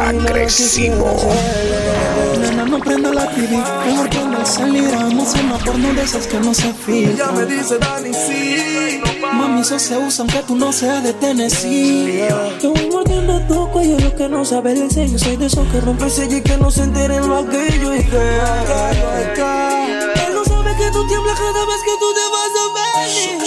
Agresivo. 0.00 1.16
quiere 1.18 1.38
hacer. 1.38 2.38
Nena, 2.40 2.64
no 2.64 2.78
prenda 2.78 3.12
la 3.12 3.28
TV, 3.30 3.54
ella 3.86 4.10
tiene 4.10 4.46
salida. 4.46 4.98
No 5.10 5.24
se 5.26 5.42
me 5.42 5.58
porno 5.58 5.92
de 5.92 6.02
esas 6.02 6.26
que 6.26 6.40
no 6.40 6.54
se 6.54 6.68
Ella 6.68 7.30
me 7.32 7.44
filtran. 7.44 7.48
dice, 7.48 7.78
Dani, 7.78 8.14
sí. 8.14 9.02
Mami, 9.32 9.60
eso 9.60 9.78
se 9.78 9.96
usa 9.96 10.24
aunque 10.24 10.42
tú 10.46 10.56
no 10.56 10.72
seas 10.72 11.02
de 11.02 11.12
Tennessee. 11.14 12.22
Te 12.60 12.66
voy 12.66 12.90
mordiendo 12.90 13.40
tu 13.48 13.68
cuello, 13.70 13.98
lo 13.98 14.14
que 14.14 14.28
no 14.28 14.44
sabe 14.44 14.72
el 14.72 14.90
sello. 14.90 15.18
Soy 15.18 15.36
de 15.36 15.46
esos 15.46 15.66
que 15.68 15.80
rompe 15.80 16.04
el 16.04 16.10
sello 16.10 16.36
y 16.36 16.42
que 16.42 16.56
no 16.56 16.70
se 16.70 16.82
enteren 16.82 17.28
lo 17.28 17.36
aquello. 17.38 17.94
Y 17.94 18.04
que, 18.04 18.16
él 20.26 20.34
no 20.34 20.44
sabe 20.44 20.76
que 20.76 20.90
tú 20.90 21.06
tiemblas 21.06 21.38
cada 21.38 21.66
vez 21.66 21.82
que 21.84 21.96
tú 21.98 22.12
te 22.14 22.20
vas 22.34 22.52
a 22.62 22.66
venir. 23.04 23.42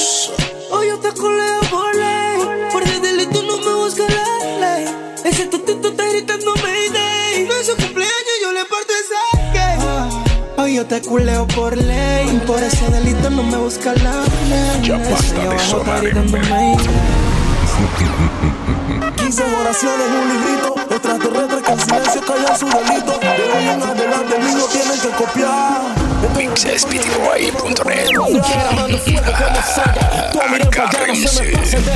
Hoy 0.72 0.88
yo 0.88 1.00
te 1.00 1.12
coleo. 1.14 1.62
Por 1.70 1.95
yo 10.76 10.86
te 10.86 11.02
culeo 11.02 11.48
por 11.48 11.78
ley. 11.78 12.42
Por 12.46 12.62
ese 12.62 12.86
delito 12.92 13.30
no 13.30 13.44
me 13.44 13.58
busca 13.58 13.94
la 13.94 14.12
ley. 14.50 14.82
Ya 14.84 14.98
basta 14.98 15.50
de 15.50 15.60
sonar 15.60 16.04
en 16.04 16.14
15 19.16 19.44
oraciones 19.62 20.08
un 20.22 20.28
librito. 20.34 20.76
Extraterrestres 20.90 21.64
que 21.64 21.72
en 21.72 21.80
silencio 21.80 22.22
callan 22.26 22.60
su 22.60 22.66
delito. 22.66 23.20
De 23.20 23.28
hoy 23.56 23.68
en 23.70 23.84
adelante 23.84 24.40
niños 24.40 24.70
tienen 24.70 25.00
que 25.00 25.10
copiar. 25.10 25.82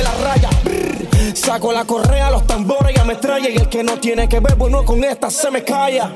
la 0.02 0.12
raya. 0.24 0.48
Brr. 0.64 1.36
Saco 1.36 1.72
la 1.72 1.84
correa, 1.84 2.30
los 2.30 2.46
tambores 2.46 2.96
y 2.96 2.98
ametralla. 2.98 3.50
Y 3.50 3.56
el 3.56 3.68
que 3.68 3.82
no 3.82 3.98
tiene 3.98 4.26
que 4.26 4.40
ver 4.40 4.54
bueno 4.56 4.86
con 4.86 5.04
esta 5.04 5.30
se 5.30 5.50
me 5.50 5.62
calla. 5.62 6.10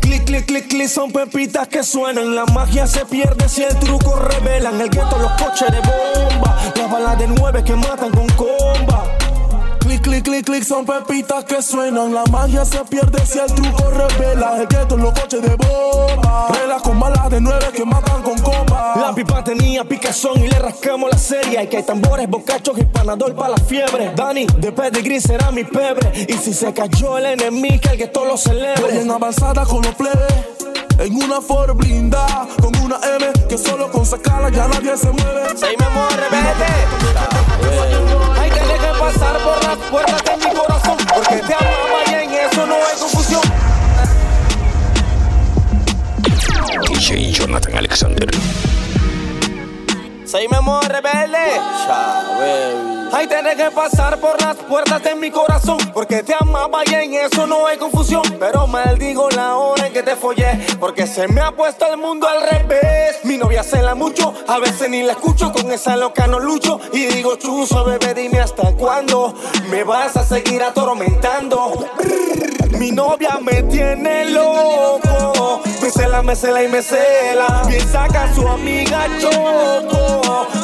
Clic, 0.00 0.24
clic, 0.24 0.46
clic, 0.46 0.68
clic, 0.68 0.88
son 0.88 1.12
pepitas 1.12 1.68
que 1.68 1.82
suenan. 1.82 2.34
La 2.34 2.44
magia 2.46 2.86
se 2.86 3.04
pierde 3.06 3.48
si 3.48 3.62
el 3.62 3.78
truco 3.78 4.16
revelan. 4.16 4.80
El 4.80 4.90
gueto, 4.90 5.18
los 5.18 5.32
coches 5.32 5.68
de 5.70 5.80
bomba. 5.80 6.56
Las 6.76 6.90
balas 6.90 7.18
de 7.18 7.28
nueve 7.28 7.62
que 7.64 7.76
matan 7.76 8.10
con 8.10 8.26
comba. 8.30 8.89
Clic, 9.90 10.02
clic, 10.02 10.22
clic, 10.22 10.46
clic, 10.46 10.62
son 10.62 10.86
pepitas 10.86 11.42
que 11.42 11.60
suenan. 11.60 12.14
La 12.14 12.22
magia 12.30 12.64
se 12.64 12.78
pierde 12.84 13.26
si 13.26 13.40
el 13.40 13.52
truco 13.52 13.90
revela. 13.90 14.58
El 14.58 14.68
gueto, 14.68 14.96
los 14.96 15.12
coches 15.12 15.42
de 15.42 15.56
bomba. 15.56 16.46
Velas 16.52 16.80
con 16.80 17.00
balas 17.00 17.28
de 17.28 17.40
nueve 17.40 17.66
que 17.74 17.84
matan 17.84 18.22
con 18.22 18.38
comba. 18.38 18.94
La 18.94 19.12
pipa 19.12 19.42
tenía 19.42 19.82
picazón 19.82 20.44
y 20.44 20.46
le 20.46 20.60
rascamos 20.60 21.10
la 21.10 21.18
serie. 21.18 21.64
Y 21.64 21.66
que 21.66 21.78
hay 21.78 21.82
tambores, 21.82 22.30
bocachos 22.30 22.78
y 22.78 22.84
panador 22.84 23.34
para 23.34 23.48
la 23.48 23.56
fiebre. 23.56 24.12
Dani, 24.14 24.46
de 24.58 24.70
pedigrí 24.70 25.20
será 25.20 25.50
mi 25.50 25.64
pebre. 25.64 26.24
Y 26.28 26.34
si 26.34 26.54
se 26.54 26.72
cayó 26.72 27.18
el 27.18 27.26
enemigo, 27.26 27.90
el 27.90 27.98
gueto 27.98 28.24
lo 28.24 28.34
Voy 28.34 28.38
celebre. 28.38 29.00
en 29.00 29.10
avanzada 29.10 29.64
con 29.64 29.82
los 29.82 29.96
plebes. 29.96 30.32
En 31.00 31.16
una 31.16 31.40
Ford 31.40 31.76
blindada 31.76 32.46
con 32.62 32.76
una 32.76 33.00
M 33.16 33.26
que 33.48 33.58
solo 33.58 33.90
con 33.90 34.06
sacarla 34.06 34.50
ya 34.50 34.68
nadie 34.68 34.96
se 34.96 35.10
mueve. 35.10 35.48
Seis 35.56 35.76
que 35.76 36.36
dejar 36.36 38.39
pasar 39.00 39.38
por 39.38 39.64
las 39.64 39.76
puertas 39.90 40.22
de 40.24 40.36
mi 40.36 40.54
corazón. 40.54 40.96
Porque 41.14 41.36
te 41.36 41.54
amaba 41.54 42.02
y 42.06 42.14
en 42.14 42.34
eso 42.34 42.66
no 42.66 42.74
hay 42.74 42.98
confusión. 42.98 43.42
DJ 46.88 47.32
Jonathan 47.32 47.76
Alexander 47.76 48.28
memoria 50.48 50.88
rebelde. 50.88 52.99
Hay 53.12 53.26
tener 53.26 53.56
que 53.56 53.70
pasar 53.70 54.18
por 54.18 54.40
las 54.40 54.56
puertas 54.56 55.02
de 55.02 55.14
mi 55.14 55.30
corazón 55.30 55.78
Porque 55.92 56.22
te 56.22 56.34
amaba 56.38 56.82
y 56.86 56.94
en 56.94 57.14
eso 57.14 57.46
no 57.46 57.66
hay 57.66 57.76
confusión 57.76 58.22
Pero 58.38 58.66
maldigo 58.66 59.28
la 59.30 59.56
hora 59.56 59.88
en 59.88 59.92
que 59.92 60.02
te 60.02 60.16
follé 60.16 60.58
Porque 60.78 61.06
se 61.06 61.26
me 61.28 61.40
ha 61.40 61.50
puesto 61.52 61.86
el 61.86 61.98
mundo 61.98 62.28
al 62.28 62.48
revés 62.48 63.18
Mi 63.24 63.36
novia 63.36 63.62
se 63.62 63.82
la 63.82 63.94
mucho, 63.94 64.32
a 64.46 64.58
veces 64.58 64.88
ni 64.88 65.02
la 65.02 65.12
escucho 65.12 65.52
Con 65.52 65.70
esa 65.72 65.96
loca 65.96 66.26
no 66.26 66.38
lucho 66.38 66.80
Y 66.92 67.06
digo 67.06 67.36
chuzo, 67.36 67.84
bebé, 67.84 68.14
dime 68.14 68.40
hasta 68.40 68.72
cuándo 68.72 69.34
Me 69.70 69.82
vas 69.82 70.16
a 70.16 70.24
seguir 70.24 70.62
atormentando 70.62 71.88
mi 72.78 72.92
novia 72.92 73.38
me 73.42 73.62
tiene 73.64 74.30
loco. 74.30 75.60
Me 75.82 75.90
cela, 75.90 76.22
me 76.22 76.34
cela 76.34 76.62
y 76.62 76.68
me 76.68 76.80
cela. 76.80 77.62
Piensa 77.68 78.08
que 78.08 78.16
a 78.16 78.34
su 78.34 78.48
amiga. 78.48 79.06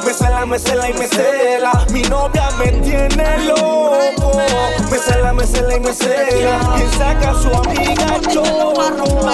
Me 0.07 0.15
cela, 0.15 0.47
me 0.47 0.57
cela 0.57 0.89
y 0.89 0.93
me 0.93 1.09
cela. 1.09 1.85
Mi 1.91 2.03
novia 2.03 2.49
me 2.61 2.71
tiene 2.81 3.39
loco. 3.45 4.39
Me 4.89 4.99
cela, 4.99 5.33
me 5.33 5.45
cela 5.45 5.77
y 5.77 5.81
me 5.81 5.93
cela. 5.93 6.75
Piensa 6.77 7.19
que 7.19 7.27
a 7.27 7.35
su 7.35 7.49
amiga 7.49 8.21
choco. 8.33 9.27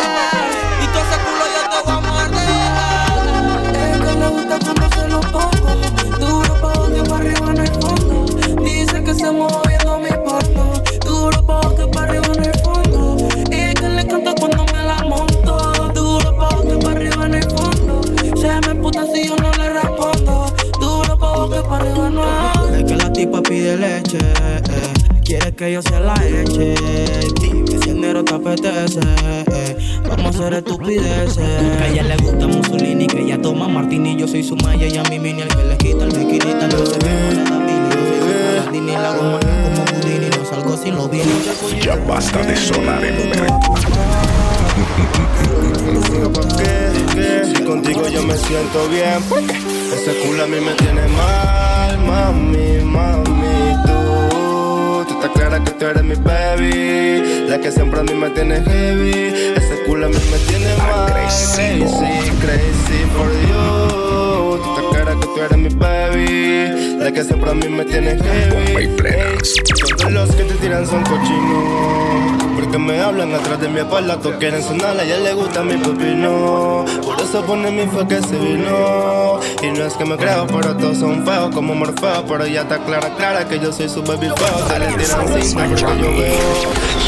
Pide 23.53 23.77
leche, 23.77 24.19
eh. 24.19 24.62
quiere 25.23 25.53
que 25.55 25.73
yo 25.73 25.83
se 25.83 26.01
la 26.01 26.15
eche. 26.15 26.75
Dime 27.41 27.79
si 27.83 27.91
el 27.91 28.01
negro 28.01 28.25
te 28.25 28.35
apetece, 28.35 29.01
eh. 29.53 29.77
vamos 30.09 30.37
a 30.37 30.38
hacer 30.38 30.55
estupideces. 30.55 31.37
Que 31.37 31.85
a 31.85 31.88
ella 31.88 32.03
le 32.05 32.17
gusta 32.17 32.47
Mussolini, 32.47 33.07
que 33.07 33.21
ella 33.21 33.41
toma 33.41 33.69
martini. 33.69 34.17
Yo 34.17 34.27
soy 34.27 34.43
su 34.43 34.57
maya 34.57 34.87
y 34.87 34.97
a 34.97 35.03
mi 35.05 35.19
mini, 35.19 35.43
el 35.43 35.49
que 35.49 35.65
le 35.65 35.77
quita 35.77 36.05
el 36.05 36.12
bikini. 36.12 36.55
No 36.55 36.87
sé 36.87 36.99
qué 36.99 37.35
le 37.37 37.45
da 37.45 37.59
mini, 37.59 37.88
yo 37.91 38.01
soy. 38.09 38.93
La 38.93 39.11
goma 39.17 39.41
como 39.41 39.85
Houdini, 39.91 40.29
no 40.37 40.45
salgo 40.45 40.77
sin 40.77 40.95
los 40.95 41.11
vinis. 41.11 41.85
Ya 41.85 41.97
basta 41.97 42.43
de 42.43 42.57
sonar 42.57 43.05
en 43.05 43.33
¿Por 46.33 46.49
qué? 46.57 47.53
Si 47.55 47.65
contigo 47.65 48.09
yo 48.09 48.23
me 48.23 48.37
siento 48.37 48.88
bien. 48.88 49.21
Ese 49.93 50.15
culo 50.27 50.45
a 50.45 50.47
mí 50.47 50.57
me 50.59 50.73
tiene 50.73 51.07
mal, 51.09 51.99
mami, 51.99 52.52
eres 55.93 56.05
mi 56.05 56.15
baby, 56.15 57.47
la 57.49 57.59
que 57.59 57.71
siempre 57.71 58.01
a 58.01 58.03
mí 58.03 58.15
me 58.15 58.31
tiene 58.31 58.63
heavy. 58.63 59.55
Ese 59.57 59.83
culo 59.87 60.07
a 60.07 60.09
mí 60.09 60.17
me 60.31 60.39
tiene 60.49 60.75
mal, 60.77 61.13
crazy, 61.13 61.85
crazy 62.41 63.05
for 63.15 63.31
you. 63.49 64.59
Tú 64.59 64.71
estás 64.71 64.85
clara 64.93 65.21
que 65.21 65.27
tú 65.27 65.41
eres 65.41 65.59
mi 65.59 65.69
baby, 65.69 66.99
la 66.99 67.13
que 67.13 67.23
siempre 67.25 67.51
a 67.51 67.55
mí 67.55 67.69
me 67.69 67.85
tiene 67.85 68.17
heavy. 68.17 68.97
Todos 69.99 70.13
los 70.13 70.35
que 70.35 70.45
te 70.45 70.55
tiran 70.55 70.87
son 70.87 71.03
cochinos. 71.05 72.42
Porque 72.62 72.79
me 72.79 73.01
hablan 73.01 73.35
atrás 73.35 73.61
de 73.61 73.68
mi 73.68 73.81
espalda, 73.81 74.16
todos 74.18 74.37
quieren 74.37 74.62
sonar, 74.62 74.96
a 74.96 75.03
ella 75.03 75.18
le 75.18 75.35
gusta 75.35 75.64
mi 75.64 75.77
pepino. 75.77 76.85
Por 77.03 77.20
eso 77.20 77.42
pone 77.44 77.72
mi 77.72 77.88
fue 77.88 78.07
que 78.07 78.22
se 78.22 78.38
vino. 78.38 79.40
Y 79.64 79.77
no 79.77 79.85
es 79.85 79.94
que 79.94 80.05
me 80.05 80.16
creo, 80.16 80.46
pero 80.46 80.77
todos 80.77 80.98
son 80.98 81.27
feos 81.27 81.53
como 81.53 81.75
Morfeo. 81.75 82.25
Pero 82.25 82.46
ya 82.46 82.62
está 82.62 82.79
clara, 82.85 83.12
clara 83.16 83.48
que 83.48 83.59
yo 83.59 83.72
soy 83.72 83.88
su 83.88 84.01
baby 84.05 84.29
feo. 84.37 84.68
Se 84.68 84.79
le 84.79 84.87
tiran 84.92 85.42
cinta 85.42 85.66
porque 85.66 86.03
yo 86.03 86.16
veo. 86.16 87.02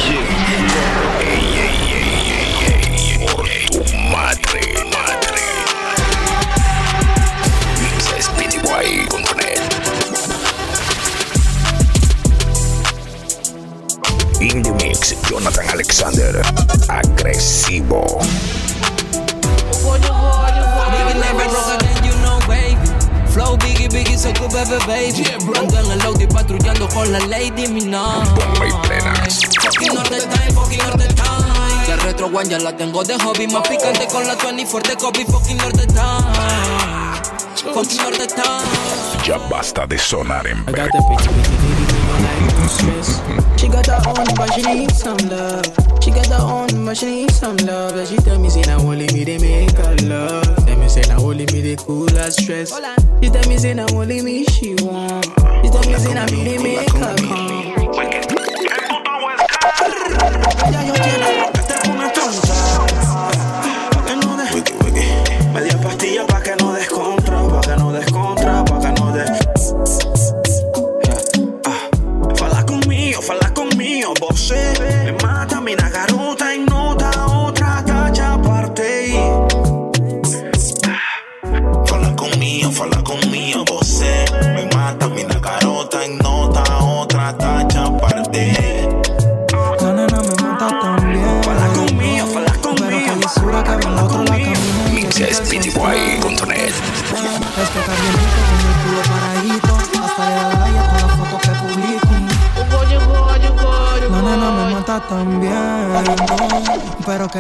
So 24.25 24.33
cool, 24.41 24.49
baby, 24.49 24.79
baby. 24.87 25.25
Ando 25.59 25.79
en 25.79 25.91
el 25.91 26.01
Audi 26.03 26.27
patrullando 26.27 26.89
con 26.89 27.13
la 27.13 27.19
lady, 27.21 27.69
mi 27.69 27.85
no. 27.85 28.25
Fucking 28.25 29.95
the 30.11 30.21
time, 30.21 30.53
fucking 30.55 30.99
the 30.99 31.09
time. 31.15 31.89
La 31.89 31.97
retro 31.97 32.27
one 32.29 32.49
ya 32.49 32.59
la 32.59 32.75
tengo 32.77 33.05
de 33.05 33.19
hobby. 33.19 33.47
Más 33.49 33.69
picante 33.69 34.07
con 34.07 34.27
la 34.27 34.35
24 34.35 34.91
de 34.91 34.97
Kobe. 34.97 35.25
Fucking 35.27 35.59
the 35.59 35.87
time. 35.87 36.25
Fucking 37.75 38.19
the 38.19 38.27
time. 38.27 39.25
Ya 39.27 39.39
basta 39.49 39.87
de 39.87 39.99
sonar 39.99 40.47
en 40.47 40.65
She 43.57 43.69
got 43.69 43.87
her 43.87 44.01
own, 44.09 44.27
but 44.37 44.53
she 44.55 44.63
needs 44.63 44.99
some 44.99 45.17
love. 45.29 45.65
She 46.03 46.11
got 46.11 46.27
her 46.27 46.41
own, 46.41 46.85
but 46.85 46.97
she 46.97 47.07
needs 47.07 47.35
some 47.39 47.57
love. 47.59 47.95
And 47.97 48.09
she 48.09 48.17
tell 48.17 48.39
me, 48.39 48.49
say, 48.49 48.63
now 48.63 48.79
only 48.81 49.07
me, 49.13 49.25
they 49.25 49.39
make 49.39 49.73
her 49.77 49.97
love. 50.05 50.45
Tell 50.67 50.79
me, 50.79 50.89
say, 50.89 51.03
now 51.09 51.19
only 51.21 51.47
me, 51.47 51.61
they 51.61 51.77
cool 51.77 52.09
her 52.11 52.31
stress. 52.31 52.73
She 53.23 53.29
tell 53.31 53.49
me, 53.49 53.57
say, 53.59 53.75
now 53.75 53.87
only 53.93 54.23
me, 54.23 54.45
she 54.47 54.75
want. 54.83 55.25
She 55.63 55.71
tell 55.71 55.85
me, 55.87 55.95
say, 55.99 56.15
now 56.15 56.27
me, 56.27 56.45
they 56.45 56.59
make 56.59 56.91
her 56.93 57.17
calm. 57.17 57.65
Ya 60.73 60.81
yo 60.83 60.95
tiene, 60.95 61.44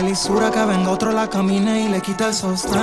lisura 0.04 0.50
que 0.50 0.64
venga 0.64 0.90
otro 0.90 1.12
la 1.12 1.28
camine 1.28 1.84
y 1.84 1.88
le 1.88 2.00
quita 2.00 2.28
el 2.28 2.34
sostén. 2.34 2.80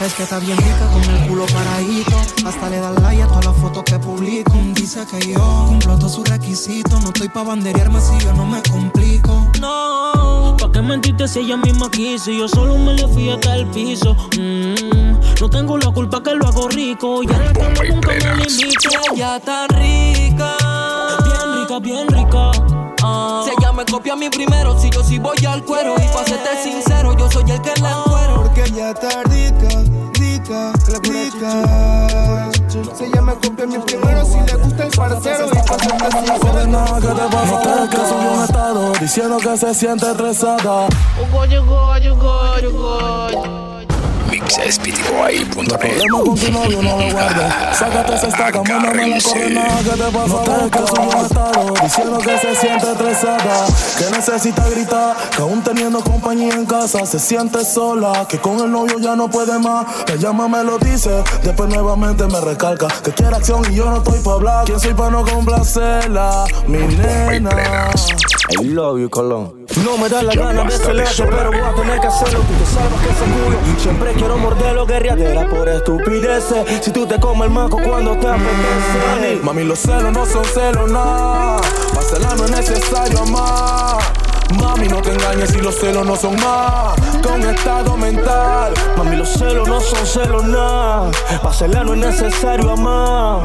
Es 0.00 0.14
que 0.14 0.22
está 0.22 0.38
bien 0.38 0.56
rica 0.56 0.88
con 0.92 1.02
el 1.02 1.28
culo 1.28 1.46
paradito. 1.46 2.16
Hasta 2.46 2.70
le 2.70 2.80
da 2.80 2.90
like 2.90 3.22
a 3.22 3.26
todas 3.26 3.44
las 3.44 3.56
fotos 3.56 3.84
que 3.84 3.98
publico. 3.98 4.52
Dice 4.74 5.04
que 5.06 5.32
yo 5.32 5.66
cumplo 5.68 5.98
todos 5.98 6.14
sus 6.14 6.28
requisitos. 6.28 7.02
No 7.02 7.08
estoy 7.08 7.28
pa' 7.28 7.42
banderearme 7.42 8.00
si 8.00 8.18
yo 8.24 8.32
no 8.32 8.46
me 8.46 8.62
complico. 8.62 9.46
No, 9.60 10.56
¿pa' 10.58 10.72
qué 10.72 10.80
mentiste 10.80 11.28
si 11.28 11.40
ella 11.40 11.58
misma 11.58 11.90
quiso? 11.90 12.30
Yo 12.30 12.48
solo 12.48 12.78
me 12.78 12.94
le 12.94 13.06
fui 13.08 13.28
hasta 13.30 13.56
el 13.56 13.66
piso. 13.66 14.16
Mm, 14.38 15.40
no 15.40 15.50
tengo 15.50 15.76
la 15.76 15.90
culpa 15.90 16.22
que 16.22 16.34
lo 16.34 16.46
hago 16.46 16.68
rico. 16.68 17.22
Ya 17.22 17.38
la 17.38 17.52
cama 17.52 17.80
nunca 17.88 18.08
me 18.08 18.36
limito. 18.36 18.88
Ella 19.14 19.36
está 19.36 19.66
rica. 19.68 20.56
Bien 21.24 21.60
rica, 21.60 21.78
bien 21.78 22.08
rica. 22.08 22.50
Ah. 23.02 23.44
Me 23.80 23.86
copia 23.86 24.12
a 24.12 24.16
mí 24.16 24.28
primero, 24.28 24.78
si 24.78 24.90
yo 24.90 25.02
sí 25.02 25.18
voy 25.18 25.38
al 25.48 25.64
cuero. 25.64 25.94
Y 25.96 26.06
pa' 26.14 26.22
serte 26.26 26.62
sincero, 26.62 27.16
yo 27.16 27.30
soy 27.30 27.50
el 27.50 27.62
que 27.62 27.72
la 27.80 27.92
encuero. 27.92 28.42
Porque 28.42 28.64
ella 28.64 28.90
está 28.90 29.22
rica, 29.22 29.68
rica, 30.18 30.72
rica. 31.02 32.50
Si 32.68 33.04
ella 33.04 33.22
me 33.22 33.32
copia 33.36 33.64
a 33.64 33.66
mí 33.66 33.78
primero, 33.78 34.22
si 34.26 34.38
le 34.38 34.54
gusta 34.62 34.84
el 34.84 34.90
parcero. 34.90 35.46
Y 35.46 35.66
pa' 35.66 35.78
serte 35.78 36.10
sincero. 36.12 36.66
Nada 36.66 37.00
que 37.00 37.06
te 37.06 37.14
pasa 37.34 37.88
que 37.88 37.96
subió 37.96 38.32
un 38.32 38.44
estado 38.44 38.92
diciendo 39.00 39.38
que 39.38 39.56
se 39.56 39.74
siente 39.74 40.10
estresada. 40.10 40.86
Problema 44.30 46.18
con 46.24 46.34
tu 46.34 46.52
novio, 46.52 46.82
no 46.82 46.98
lo 46.98 47.12
guardes. 47.12 47.76
Sácate 47.76 48.14
esa 48.14 48.28
estaca, 48.28 48.62
mándame 48.62 49.08
la 49.08 49.18
que 49.18 49.90
te 49.90 50.10
pasa. 50.12 50.38
No 50.96 51.08
un 51.08 51.24
estado 51.24 51.74
diciendo 51.82 52.18
que 52.18 52.38
se 52.38 52.54
siente 52.54 52.92
estresada. 52.92 53.66
Que 53.98 54.16
necesita 54.16 54.68
gritar, 54.68 55.16
que 55.34 55.42
aún 55.42 55.62
teniendo 55.62 56.00
compañía 56.00 56.54
en 56.54 56.66
casa 56.66 57.04
se 57.06 57.18
siente 57.18 57.64
sola. 57.64 58.26
Que 58.28 58.38
con 58.38 58.60
el 58.60 58.70
novio 58.70 58.98
ya 59.00 59.16
no 59.16 59.28
puede 59.28 59.58
más. 59.58 59.86
Me 60.08 60.18
llama, 60.18 60.48
me 60.48 60.62
lo 60.62 60.78
dice, 60.78 61.22
después 61.42 61.68
nuevamente 61.68 62.26
me 62.26 62.40
recalca. 62.40 62.88
Que 63.02 63.10
quiere 63.12 63.34
acción 63.34 63.62
y 63.70 63.74
yo 63.74 63.90
no 63.90 63.98
estoy 63.98 64.20
pa' 64.20 64.32
hablar. 64.32 64.64
¿Quién 64.64 64.78
soy 64.78 64.94
pa' 64.94 65.10
no 65.10 65.24
complacerla? 65.24 66.44
Mi 66.66 66.78
nena. 66.78 67.50
I 68.60 68.64
love 68.64 68.98
you, 69.00 69.10
Colón. 69.10 69.59
No 69.76 69.96
me 69.96 70.08
da 70.08 70.22
la 70.22 70.34
Ya 70.34 70.40
gana 70.40 70.64
de 70.64 70.74
acelerarte, 70.74 71.24
pero 71.26 71.50
voy 71.50 71.60
a 71.60 71.74
tener 71.74 72.00
que 72.00 72.06
hacerlo. 72.06 72.40
Tú 72.40 72.54
te 72.54 72.66
sabes 72.66 73.00
que 73.00 73.08
ese 73.08 73.24
culo 73.24 73.78
siempre 73.78 74.12
quiero 74.14 74.36
morderlo, 74.36 74.86
guerriadera 74.86 75.48
por 75.48 75.68
estupideces. 75.68 76.82
Si 76.82 76.90
tú 76.90 77.06
te 77.06 77.18
comes 77.20 77.46
el 77.46 77.50
maco 77.50 77.78
cuando 77.82 78.16
te 78.18 78.26
apetece. 78.26 79.40
Mami, 79.42 79.64
los 79.64 79.78
celos 79.78 80.12
no 80.12 80.26
son 80.26 80.44
celos, 80.44 80.90
nada. 80.90 81.60
Para 81.94 82.06
celar 82.06 82.36
no 82.36 82.44
es 82.46 82.50
necesario 82.50 83.20
amar. 83.20 83.49
Engañes 85.30 85.50
si 85.50 85.58
los 85.60 85.76
celos 85.76 86.04
no 86.04 86.16
son 86.16 86.34
más 86.40 86.94
que 87.22 87.28
un 87.28 87.42
estado 87.42 87.96
mental. 87.96 88.74
Mami, 88.96 89.14
los 89.14 89.28
celos 89.28 89.68
no 89.68 89.80
son 89.80 90.04
celos 90.04 90.42
nada. 90.44 91.08
Celar 91.60 91.84
no 91.84 91.92
es 91.92 92.00
necesario 92.00 92.72
amar. 92.72 93.42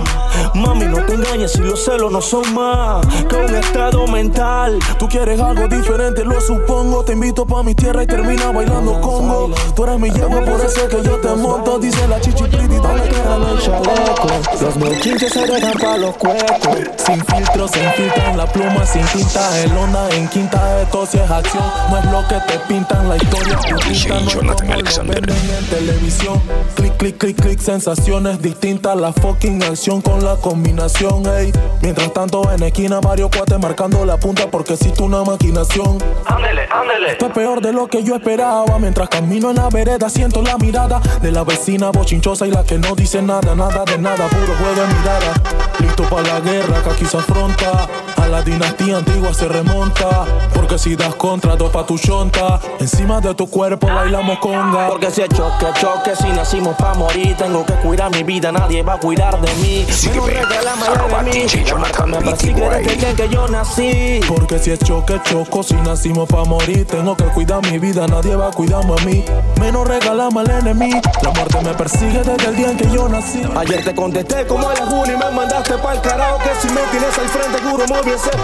Mami, 0.53 0.85
no 0.85 1.05
te 1.05 1.15
engañes 1.15 1.51
si 1.51 1.59
los 1.59 1.83
celos 1.83 2.11
no 2.11 2.21
son 2.21 2.53
más 2.53 3.05
que 3.27 3.35
un 3.35 3.53
estado 3.53 4.07
mental. 4.07 4.79
Tú 4.97 5.07
quieres 5.09 5.39
algo 5.39 5.67
diferente, 5.67 6.23
lo 6.23 6.39
supongo. 6.39 7.03
Te 7.03 7.13
invito 7.13 7.45
pa' 7.45 7.61
mi 7.61 7.75
tierra 7.75 8.03
y 8.03 8.07
termina 8.07 8.51
bailando 8.51 9.01
congo. 9.01 9.53
Tú 9.75 9.83
eres 9.83 9.99
mi 9.99 10.09
yegua, 10.09 10.45
por 10.45 10.61
eso 10.61 10.81
es 10.81 10.89
que 10.89 11.03
yo 11.03 11.19
te 11.19 11.35
monto. 11.35 11.77
Dice 11.77 12.07
la 12.07 12.19
chichi 12.21 12.45
pretty, 12.45 12.79
dale 12.79 13.03
que 13.03 13.15
el 13.15 13.61
chaleco. 13.61 14.27
Los 14.61 14.79
bochinches 14.79 15.33
se 15.33 15.45
dejan 15.45 15.73
pa' 15.73 15.97
los 15.97 16.15
cuecos. 16.15 16.77
Sin 17.05 17.23
filtro, 17.25 17.67
se 17.67 17.83
infiltran 17.83 18.37
la 18.37 18.47
pluma, 18.47 18.85
sin 18.85 19.05
tinta, 19.07 19.59
el 19.59 19.77
onda 19.77 20.09
en 20.11 20.27
quinta, 20.29 20.81
esto 20.81 21.05
si 21.05 21.17
es 21.17 21.29
acción, 21.29 21.63
no 21.89 21.97
es 21.97 22.05
lo 22.05 22.27
que 22.27 22.35
te 22.47 22.59
pintan, 22.67 23.09
la 23.09 23.17
historia 23.17 23.59
pintan, 23.59 24.23
no 24.23 24.27
es 24.27 24.33
Jonathan 24.33 24.71
Alexander. 24.71 25.21
venden 25.21 25.55
en 25.57 25.65
televisión. 25.65 26.41
Clic, 26.75 26.97
clic, 26.97 27.17
clic, 27.17 27.41
clic, 27.41 27.59
sensaciones 27.59 28.41
distintas, 28.41 28.95
la 28.97 29.13
fucking 29.13 29.63
acción 29.63 30.01
con 30.01 30.23
la 30.23 30.35
combinación, 30.37 31.25
ey. 31.27 31.51
Mientras 31.81 32.11
tanto 32.13 32.51
en 32.51 32.63
esquina 32.63 32.99
varios 32.99 33.29
cuates 33.29 33.59
marcando 33.59 34.05
la 34.05 34.17
punta 34.17 34.49
porque 34.49 34.73
existe 34.73 35.03
una 35.03 35.23
maquinación. 35.23 35.97
Ándele, 36.25 36.67
ándele. 36.71 37.11
Esto 37.11 37.27
es 37.27 37.31
peor 37.33 37.61
de 37.61 37.73
lo 37.73 37.87
que 37.87 38.03
yo 38.03 38.15
esperaba. 38.15 38.77
Mientras 38.79 39.09
camino 39.09 39.49
en 39.49 39.57
la 39.57 39.69
vereda, 39.69 40.09
siento 40.09 40.41
la 40.41 40.57
mirada 40.57 40.99
de 41.21 41.31
la 41.31 41.43
vecina 41.43 41.91
bochinchosa 41.91 42.47
y 42.47 42.51
la 42.51 42.63
que 42.63 42.77
no 42.77 42.95
dice 42.95 43.21
nada, 43.21 43.55
nada 43.55 43.83
de 43.85 43.97
nada, 43.97 44.27
puro 44.27 44.53
juego 44.55 44.81
de 44.81 44.87
mirada. 44.95 45.33
Listo 45.79 46.03
para 46.03 46.23
la 46.23 46.39
guerra 46.39 46.81
que 46.83 46.89
aquí 46.89 47.05
se 47.05 47.17
afronta. 47.17 47.87
A 48.17 48.27
la 48.27 48.41
dinastía 48.41 48.97
antigua 48.97 49.33
se 49.33 49.47
remonta. 49.47 50.25
Porque 50.53 50.77
si 50.77 50.95
das 50.95 51.15
contra, 51.15 51.55
dos 51.55 51.69
pa' 51.71 51.85
tu 51.85 51.97
chonta. 51.97 52.59
Encima 52.79 53.19
de 53.21 53.33
tu 53.35 53.47
cuerpo 53.47 53.87
bailamos 53.87 54.39
conga. 54.39 54.87
Porque 54.87 55.11
si 55.11 55.21
es 55.21 55.29
choque, 55.29 55.65
choque, 55.79 56.15
si 56.15 56.29
nacimos 56.29 56.75
pa' 56.75 56.93
morir, 56.95 57.35
tengo 57.37 57.65
que 57.65 57.73
cuidar 57.73 58.11
mi 58.11 58.23
vida, 58.23 58.51
nadie 58.51 58.81
va 58.83 58.93
a 58.93 58.99
cuidar 58.99 59.39
de 59.41 59.53
mí. 59.55 59.85
Menos 60.07 60.27
regálame 60.27 60.85
arroba 60.87 61.23
de 61.23 61.31
mí, 61.31 61.39
DJ 61.41 61.65
la 61.65 61.75
marca 61.75 62.05
Jonathan 62.05 62.09
me 62.09 62.17
Beatty 62.19 62.29
persigue 62.31 62.61
Boy. 62.61 62.83
desde 62.83 62.93
el 62.93 62.99
día 62.99 63.15
que 63.15 63.29
yo 63.33 63.47
nací. 63.47 64.19
Porque 64.27 64.59
si 64.59 64.71
es 64.71 64.79
choque, 64.79 65.19
choco, 65.23 65.63
si 65.63 65.75
nacimos 65.75 66.27
pa' 66.27 66.45
morir, 66.45 66.85
tengo 66.87 67.15
que 67.15 67.25
cuidar 67.25 67.61
mi 67.69 67.77
vida, 67.79 68.07
nadie 68.07 68.35
va 68.35 68.47
a 68.47 68.51
cuidarme 68.51 68.93
a 68.99 69.05
mí. 69.05 69.23
Menos 69.59 69.87
regalamos 69.87 70.47
al 70.47 70.59
enemigo, 70.59 70.99
la 71.21 71.31
muerte 71.31 71.61
me 71.61 71.73
persigue 71.73 72.19
desde 72.23 72.45
el 72.49 72.55
día 72.55 72.71
en 72.71 72.77
que 72.77 72.89
yo 72.89 73.07
nací. 73.09 73.41
Ayer 73.55 73.83
te 73.83 73.93
contesté 73.93 74.45
como 74.47 74.71
eres 74.71 74.83
uno 74.89 75.05
y 75.05 75.17
me 75.17 75.31
mandaste 75.31 75.77
pa'l 75.77 76.01
carajo 76.01 76.37
Que 76.39 76.49
si 76.61 76.73
me 76.73 76.81
tienes 76.91 77.17
al 77.17 77.27
frente 77.29 77.59
juro 77.61 77.85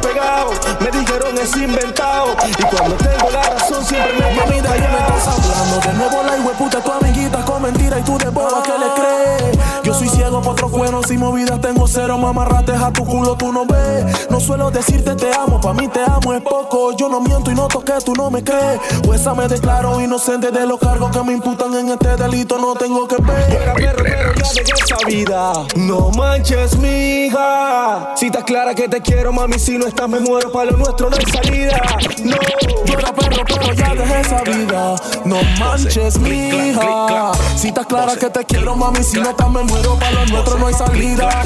pegado. 0.02 0.52
Me 0.80 0.92
dijeron 0.92 1.38
es 1.38 1.56
inventado 1.56 2.36
Y 2.48 2.64
cuando 2.64 2.96
tengo 2.96 3.30
la 3.30 3.44
razón 3.44 3.86
siempre 3.86 4.14
me 4.14 4.34
quedo 4.34 4.62
de 4.62 4.68
ahí 4.68 4.82
me 4.82 4.98
estás 4.98 5.28
hablando 5.28 5.80
De 5.80 5.94
nuevo 5.94 6.24
la 6.24 6.34
hueputa, 6.42 6.82
tu 6.82 6.92
amiguita 6.92 7.46
con 7.46 7.62
mentira 7.62 8.00
y 8.00 8.04
tú 8.04 8.18
de 8.18 8.30
boba 8.30 8.64
que 8.64 8.72
le 8.72 8.94
crees. 8.96 9.61
Yo 9.92 9.98
soy 9.98 10.08
ciego 10.08 10.42
por 10.42 10.54
otros 10.54 10.72
cuernos 10.72 11.12
y 11.12 11.18
movidas 11.18 11.60
tengo 11.60 11.86
cero 11.86 12.18
mamarrates 12.18 12.82
a 12.82 12.94
tu 12.94 13.04
culo 13.06 13.36
tú 13.36 13.52
no 13.52 13.66
ves. 13.66 14.30
No 14.30 14.40
suelo 14.40 14.72
decirte 14.72 15.16
te 15.16 15.34
amo, 15.34 15.60
pa' 15.60 15.74
mí 15.74 15.90
te 15.90 16.00
amo 16.02 16.34
es 16.34 16.42
poco. 16.42 16.96
Yo 16.96 17.10
no 17.10 17.20
miento 17.20 17.52
y 17.52 17.56
no 17.56 17.68
toqué, 17.68 17.96
tú 18.06 18.14
no 18.16 18.32
me 18.32 18.42
crees. 18.42 18.80
Pues 19.04 19.26
me 19.36 19.50
declaro 19.50 20.00
inocente 20.00 20.50
de 20.50 20.66
los 20.66 20.80
cargos 20.80 21.12
que 21.12 21.22
me 21.24 21.34
imputan 21.34 21.76
en 21.76 21.90
este 21.90 22.16
delito, 22.16 22.58
no 22.58 22.74
tengo 22.74 23.06
que 23.06 23.18
ver. 23.18 23.48
Perro, 23.50 23.74
pero 23.76 24.34
ya 24.34 24.54
dejé 24.54 24.74
esa 24.84 24.98
vida 25.06 25.54
No 25.76 26.10
manches, 26.12 26.78
mija 26.78 28.14
Si 28.16 28.28
estás 28.28 28.44
clara 28.44 28.74
que 28.74 28.88
te 28.88 29.02
quiero, 29.02 29.32
mami 29.32 29.60
Si 29.60 29.78
no 29.78 29.88
estás 29.88 30.08
me 30.10 30.20
muero, 30.20 30.52
pa' 30.52 30.66
lo 30.66 30.78
nuestro 30.78 31.10
no 31.10 31.18
hay 31.18 31.26
salida 31.26 31.82
No 32.24 32.38
Yo 32.86 32.98
era 32.98 33.14
perro, 33.14 33.44
pero 33.46 33.74
ya 33.74 33.94
dejé 33.94 34.22
esa 34.22 34.42
vida. 34.44 34.96
No 35.26 35.38
manches, 35.60 36.20
mija. 36.20 37.32
Si 37.56 37.68
estás 37.68 37.86
clara 37.86 38.16
que 38.16 38.30
te 38.30 38.44
quiero, 38.46 38.76
mami, 38.76 39.04
si 39.04 39.20
no 39.20 39.30
estás 39.30 39.50
me 39.50 39.64
muero, 39.64 39.81
para 40.00 40.12
lo 40.12 40.26
nuestro 40.26 40.58
no 40.60 40.68
hay 40.68 40.74
salida. 40.74 41.44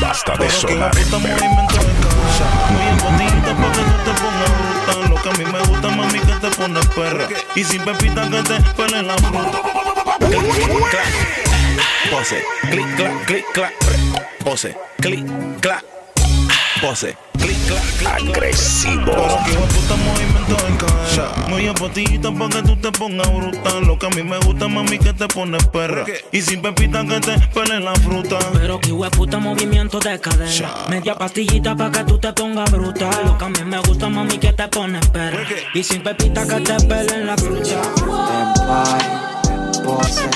Basta 0.00 0.36
de 0.36 0.50
sonar 0.50 0.96
en. 0.96 1.10
Muy 2.72 2.90
bonita 3.02 3.54
pa' 3.54 3.72
que 3.72 3.82
tú 3.82 3.96
te 4.04 4.12
pongas 4.20 4.52
bruta. 4.58 4.92
Lo 5.08 5.16
que 5.22 5.28
a 5.28 5.32
mí 5.32 5.44
me 5.52 5.60
gusta, 5.68 5.88
mami, 5.88 6.18
que 6.18 6.34
te 6.34 6.50
pones 6.56 6.86
perra. 6.88 7.28
Y 7.54 7.64
sin 7.64 7.82
pepita 7.82 8.28
que 8.30 8.42
te 8.42 8.60
pele 8.74 9.02
la 9.02 9.16
fruta. 9.18 9.62
Clic, 10.18 10.90
clac. 10.90 11.12
Pose, 12.10 12.44
clic, 12.70 12.96
clac, 12.96 13.24
clic, 13.26 13.44
clac. 13.52 13.72
Pose, 14.44 14.76
clic, 15.00 15.26
clac. 15.60 15.84
Pose. 16.82 17.16
Agresivo. 18.04 19.12
Muy 21.48 21.68
apotita 21.68 22.32
pa' 22.32 22.48
que 22.48 22.62
tú 22.62 22.76
te 22.76 22.90
pongas 22.90 23.32
bruta. 23.32 23.80
Lo 23.86 23.96
que 23.96 24.06
a 24.06 24.10
mí 24.10 24.24
me 24.24 24.36
gusta, 24.38 24.66
mami, 24.66 24.98
que 24.98 25.12
te 25.12 25.28
pones 25.28 25.64
perra. 25.68 26.04
Y 26.32 26.42
sin 26.42 26.60
pepita 26.60 27.06
que 27.06 27.20
te 27.20 27.38
pele 27.54 27.78
la 27.78 27.94
fruta. 27.94 28.38
Pero 28.52 28.80
que 28.80 28.92
puta 29.10 29.38
movimiento 29.38 30.00
de 30.00 30.18
cadera. 30.18 30.74
Media 30.88 31.14
pastillita 31.14 31.76
pa' 31.76 31.92
que 31.92 32.02
tú 32.02 32.18
te 32.18 32.32
pongas 32.32 32.68
bruta. 32.72 33.08
Lo 33.26 33.38
que 33.38 33.44
a 33.44 33.48
mí 33.48 33.64
me 33.64 33.78
gusta, 33.78 34.08
mami, 34.08 34.38
que 34.38 34.52
te 34.52 34.66
pones 34.66 35.06
perra. 35.10 35.46
Y 35.74 35.84
sin 35.84 36.02
pepita 36.02 36.44
que 36.48 36.60
te 36.60 36.74
pelen 36.86 37.28
la 37.28 37.36
fruta. 37.36 37.80
Pose, 39.84 40.28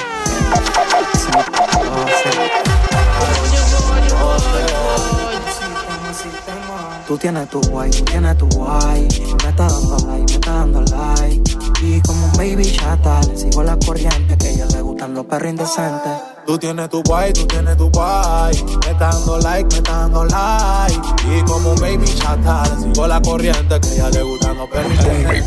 Tú 7.16 7.20
tienes 7.20 7.48
tu 7.48 7.62
guay, 7.70 7.90
tú 7.90 8.04
tienes 8.04 8.36
tu 8.36 8.46
guay. 8.48 9.08
Me 9.42 9.48
está 9.48 9.66
dando 9.66 9.96
like, 10.06 10.26
me 10.26 10.34
está 10.34 10.52
dando 10.52 10.80
like. 10.82 11.56
Y 11.80 11.98
como 12.02 12.26
un 12.26 12.32
baby 12.32 12.70
chata, 12.70 13.22
le 13.22 13.38
sigo 13.38 13.62
la 13.62 13.74
corriente. 13.78 14.36
Que 14.36 14.48
a 14.48 14.50
ella 14.50 14.66
le 14.66 14.82
gustan 14.82 15.14
los 15.14 15.24
perros 15.24 15.48
indecentes. 15.48 16.12
Tú 16.46 16.58
tienes 16.58 16.90
tu 16.90 17.02
guay, 17.04 17.32
tú 17.32 17.46
tienes 17.46 17.74
tu 17.78 17.88
guay. 17.88 18.62
Me 18.84 18.90
está 18.90 19.08
dando 19.08 19.38
like, 19.38 19.66
me 19.66 19.76
está 19.76 19.92
dando 19.92 20.24
like. 20.26 21.00
Y 21.24 21.42
como 21.46 21.72
un 21.72 21.80
baby 21.80 22.04
chata, 22.04 22.64
le 22.64 22.82
sigo 22.82 23.06
la 23.06 23.22
corriente 23.22 23.80
que 23.80 23.88
a 23.88 23.92
ella 23.92 24.10
le 24.10 24.22
gustan 24.22 24.58
los 24.58 24.68
perros. 24.68 24.92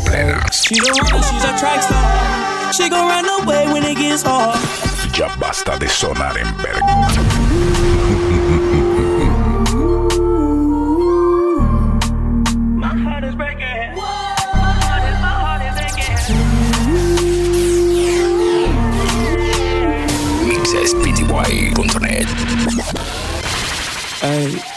Plenas. 0.04 0.62
She 0.64 0.74
the 0.74 0.90
one, 0.90 1.22
she's 1.22 1.44
a 1.44 1.56
track 1.56 1.82
star. 1.84 2.72
She 2.72 2.88
gon' 2.88 3.06
run 3.06 3.28
away 3.42 3.72
when 3.72 3.84
it 3.84 3.96
gets 3.96 4.24
hard. 4.24 4.58
Ya 5.16 5.28
basta 5.38 5.78
de 5.78 5.88
sonar 5.88 6.36
en 6.36 6.52
verga. 6.56 7.39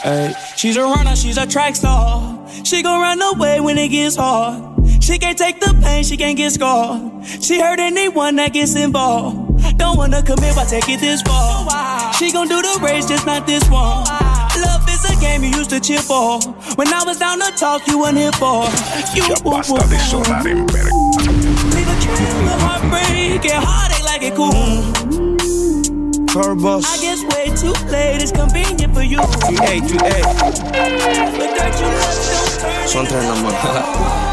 She's 0.04 0.76
a 0.76 0.84
runner, 0.84 1.16
she's 1.16 1.38
a 1.38 1.48
track 1.48 1.78
star. 1.78 2.38
She 2.66 2.84
gon' 2.84 3.00
run 3.00 3.22
away 3.22 3.62
when 3.62 3.78
it 3.78 3.88
gets 3.88 4.18
hard. 4.18 4.62
She 5.02 5.18
can't 5.18 5.38
take 5.38 5.62
the 5.62 5.74
pain, 5.82 6.04
she 6.04 6.18
can't 6.18 6.36
get 6.36 6.52
scarred. 6.52 7.26
She 7.42 7.60
hurt 7.60 7.80
anyone 7.80 8.36
that 8.36 8.52
gets 8.52 8.76
involved. 8.76 9.78
Don't 9.78 9.98
wanna 9.98 10.22
commit, 10.22 10.56
but 10.56 10.68
take 10.68 10.90
it 10.90 11.00
this 11.00 11.22
far. 11.22 12.14
She 12.14 12.34
gon' 12.34 12.50
do 12.50 12.62
the 12.62 12.80
race, 12.84 13.06
just 13.06 13.26
not 13.26 13.48
this 13.48 13.64
one. 13.70 14.04
Love 14.60 14.88
is 14.90 15.06
a 15.10 15.16
game 15.22 15.42
you 15.42 15.52
used 15.52 15.70
to 15.70 15.80
cheer 15.80 16.02
for. 16.02 16.42
When 16.76 16.90
I 16.94 17.04
was 17.06 17.18
down 17.20 17.40
to 17.40 17.52
talk, 17.56 17.88
you 17.88 18.00
weren't 18.00 18.18
here 18.18 18.34
for. 18.34 18.66
You 19.16 19.24
Ya 19.24 19.36
basta 19.42 19.88
de 19.88 20.00
sonar 20.00 20.46
en 20.46 20.68
verga. 20.68 20.94
Leave 21.76 21.88
a 21.88 21.96
trail 22.02 22.50
of 22.50 22.62
heartbreak 22.62 23.46
and 23.54 23.64
heartache 23.64 24.04
like 24.04 24.24
it 24.24 24.36
cool 24.36 25.03
bus. 26.34 26.84
I 26.86 27.02
guess 27.02 27.24
way 27.36 27.46
too 27.56 27.74
late 27.92 28.22
It's 28.22 28.32
convenient 28.32 28.94
for 28.94 29.04
you. 29.04 29.20
EA, 29.52 29.78
EA. 29.78 30.24
Sometimes 32.88 33.28
I'm 33.28 33.46
a. 33.46 34.33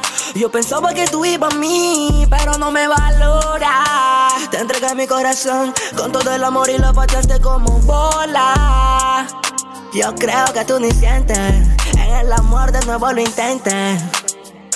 Yo 0.35 0.49
pensaba 0.49 0.93
que 0.93 1.05
tú 1.07 1.25
ibas 1.25 1.53
a 1.53 1.57
mí, 1.57 2.25
pero 2.29 2.57
no 2.57 2.71
me 2.71 2.87
valora. 2.87 4.29
Te 4.49 4.59
entregué 4.59 4.95
mi 4.95 5.05
corazón 5.05 5.73
con 5.95 6.11
todo 6.11 6.33
el 6.33 6.43
amor 6.43 6.69
y 6.69 6.77
lo 6.77 6.93
pateaste 6.93 7.39
como 7.41 7.79
bola. 7.79 9.27
Yo 9.93 10.15
creo 10.15 10.45
que 10.53 10.63
tú 10.63 10.79
ni 10.79 10.91
sientes, 10.91 11.37
en 11.37 11.99
el 11.99 12.31
amor 12.31 12.71
de 12.71 12.79
nuevo 12.85 13.11
lo 13.11 13.21
intentes. 13.21 14.01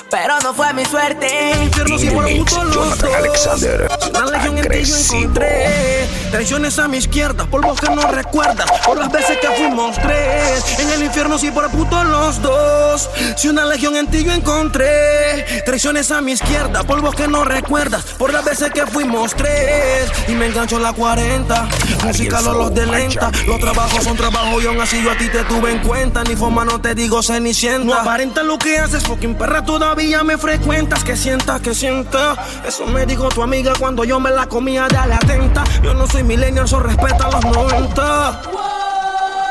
Pero 0.10 0.39
no 0.44 0.54
fue 0.54 0.72
mi 0.74 0.86
suerte. 0.86 1.28
Infierno 1.63 1.98
si 1.98 2.10
fuera 2.10 2.38
puto 2.38 2.63
los 2.63 2.76
Jonathan 2.76 3.10
dos. 3.10 3.15
Alexander. 3.15 3.88
Una 4.10 4.26
legión 4.26 4.58
en 4.58 4.70
ti 4.70 4.86
yo 4.86 4.98
encontré. 4.98 6.08
Traiciones 6.32 6.80
a 6.80 6.88
mi 6.88 6.98
izquierda, 6.98 7.46
polvos 7.46 7.80
que 7.80 7.89
no 7.89 8.02
recuerdas. 8.12 8.70
Por 8.86 8.98
las 8.98 9.12
veces 9.12 9.38
que 9.39 9.48
fuimos 9.48 9.96
tres. 9.98 10.80
En 10.80 10.91
el 10.91 11.04
infierno 11.04 11.38
si 11.38 11.50
por 11.50 11.70
puto 11.72 12.04
los 12.04 12.41
dos. 12.41 13.10
Si 13.36 13.48
una 13.48 13.65
legión 13.65 13.96
en 13.96 14.08
ti 14.08 14.24
yo 14.24 14.32
encontré. 14.32 15.63
Traiciones 15.65 16.12
a 16.12 16.22
mi 16.22 16.34
izquierda, 16.34 16.84
polvos 16.84 17.15
que 17.15 17.28
no 17.28 17.44
recuerdas. 17.44 18.04
Por 18.18 18.32
las 18.32 18.46
veces 18.46 18.72
que 18.72 18.86
fuimos 18.86 19.34
tres. 19.36 20.12
Y 20.28 20.34
me 20.34 20.48
engancho 20.48 20.80
la 20.80 20.94
40. 20.94 21.68
Música 22.04 22.41
los 22.41 22.56
los 22.56 22.74
de 22.74 22.86
lenta. 22.86 23.32
Los 23.48 23.60
trabajos 23.60 24.04
son 24.04 24.15
trabajos 24.15 24.63
y 24.63 24.68
aún 24.68 24.80
así 24.80 25.02
yo 25.04 25.12
a 25.12 25.18
ti 25.18 25.30
te 25.30 25.44
tuve 25.46 25.72
en 25.72 25.80
cuenta. 25.80 26.24
Ni 26.24 26.36
forma 26.36 26.63
no 26.63 26.80
te 26.80 26.94
digo 26.94 27.24
cenicienta. 27.24 27.86
No 27.86 27.94
aparenta 27.96 28.44
lo 28.44 28.58
que 28.58 28.78
haces, 28.78 29.04
fucking 29.04 29.36
perra 29.36 29.63
todavía 29.63 30.05
me 30.24 30.38
frecuentas. 30.38 31.04
Que 31.04 31.15
sienta, 31.15 31.60
que 31.60 31.74
sienta. 31.74 32.36
Eso 32.65 32.86
me 32.86 33.06
dijo 33.06 33.30
tu 33.30 33.41
amiga 33.41 33.74
cuando 33.78 34.04
yo 34.04 34.20
me 34.20 34.32
la 34.32 34.48
comía 34.48 34.88
de 34.88 35.08
la 35.08 35.15
atenta. 35.15 35.63
Yo 35.84 35.94
no 35.94 36.08
soy 36.08 36.24
millennial, 36.24 36.65
eso 36.65 36.80
respeta 36.80 37.30
los 37.30 37.44
90. 37.46 38.41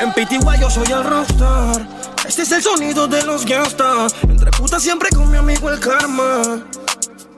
En 0.01 0.13
Pitigua 0.13 0.55
yo 0.55 0.69
soy 0.69 0.91
el 0.91 1.03
rockstar. 1.03 1.87
Este 2.27 2.43
es 2.43 2.51
el 2.51 2.61
sonido 2.61 3.07
de 3.07 3.23
los 3.23 3.45
gangsters. 3.45 4.15
Entre 4.23 4.51
putas 4.51 4.81
siempre 4.81 5.09
con 5.09 5.29
mi 5.29 5.37
amigo 5.37 5.69
el 5.69 5.79
karma. 5.79 6.63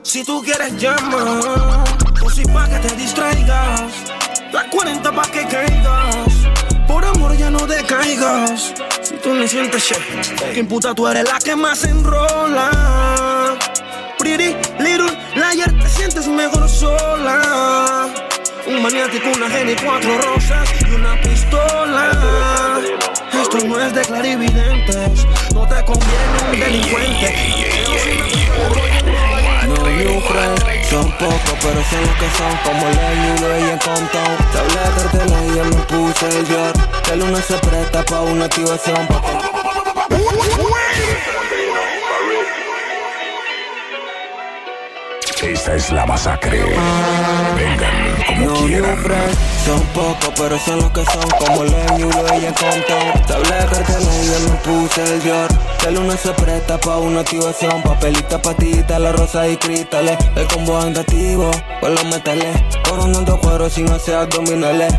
Si 0.02 0.24
tú 0.24 0.42
quieres 0.42 0.76
llama, 0.78 1.84
o 2.24 2.30
si 2.30 2.44
pa' 2.44 2.68
que 2.68 2.88
te 2.88 2.96
distraigas. 2.96 3.92
La 4.52 4.68
40 4.70 5.12
pa' 5.12 5.30
que 5.30 5.46
caigas. 5.46 6.86
Por 6.86 7.04
amor 7.04 7.36
ya 7.36 7.50
no 7.50 7.66
decaigas. 7.66 8.72
Tú 9.28 9.34
no 9.34 9.46
sientes 9.46 9.82
shit, 9.82 10.54
que 10.54 10.64
puta 10.64 10.94
tú 10.94 11.06
eres 11.06 11.22
la 11.24 11.38
que 11.38 11.54
más 11.54 11.84
enrola. 11.84 13.58
Pretty 14.18 14.56
little 14.78 15.10
liar, 15.34 15.70
te 15.70 15.86
sientes 15.86 16.26
mejor 16.26 16.66
sola. 16.66 18.08
Un 18.66 18.82
maniático, 18.82 19.28
una 19.36 19.50
genia 19.50 19.74
y 19.74 19.84
cuatro 19.84 20.16
rosas 20.22 20.70
y 20.80 20.94
una 20.94 21.20
pistola. 21.20 22.80
Esto 23.38 23.58
no 23.66 23.78
es 23.78 23.92
de 23.92 24.00
clarividentes, 24.00 25.26
no 25.52 25.68
te 25.68 25.84
conviene 25.84 26.50
un 26.50 26.60
delincuente. 26.60 27.34
No 29.66 29.74
new 29.74 30.20
friends, 30.20 30.88
son 30.88 31.10
pocos 31.12 31.56
pero 31.60 31.82
son 31.90 32.00
los 32.00 32.16
que 32.16 32.28
son 32.36 32.56
Como 32.64 32.86
Lenny 32.88 33.28
y 33.28 33.64
ella 33.64 33.78
Compton 33.78 34.36
Te 34.52 34.58
hablé 34.58 34.80
de 34.80 34.90
cartela 34.96 35.44
y 35.44 35.56
yo 35.56 35.64
me 35.64 35.82
puse 35.84 36.28
el 36.28 36.46
yor 36.46 36.72
El 37.12 37.22
uno 37.22 37.38
se 37.38 37.58
presta 37.58 38.04
pa' 38.04 38.20
una 38.20 38.44
activación 38.44 39.06
pa' 39.08 39.58
Esta 45.42 45.76
es 45.76 45.92
la 45.92 46.04
masacre. 46.04 46.58
Vengan 47.56 48.17
como 48.38 48.60
No 48.60 48.66
quieran. 48.66 48.96
son 49.64 49.80
pocos 49.94 50.32
pero 50.36 50.58
son 50.58 50.78
los 50.78 50.90
que 50.90 51.04
son 51.04 51.28
Como 51.38 51.64
Lenny 51.64 52.02
y 52.02 52.44
en 52.46 52.54
Compton. 52.54 53.26
Te 53.26 53.32
hablé 53.32 53.54
de 53.54 53.66
cartela 53.66 54.10
y 54.22 54.26
yo 54.26 54.50
me 54.50 54.56
puse 54.64 55.02
el 55.02 55.22
yor 55.22 55.48
El 55.86 55.98
uno 55.98 56.16
se 56.16 56.30
presta 56.32 56.78
pa' 56.78 56.98
una 56.98 57.20
activación 57.20 57.82
Papelita, 57.82 58.40
patita, 58.40 58.98
la 58.98 59.12
rosa 59.12 59.48
y 59.48 59.56
cristales. 59.56 60.16
El 60.36 60.46
combo 60.48 60.78
andativo 60.78 61.50
con 61.80 61.94
los 61.94 62.04
metales. 62.06 62.56
Coronando 62.88 63.38
cuero 63.40 63.68
sin 63.68 63.90
hacer 63.90 64.14
abdominales. 64.16 64.92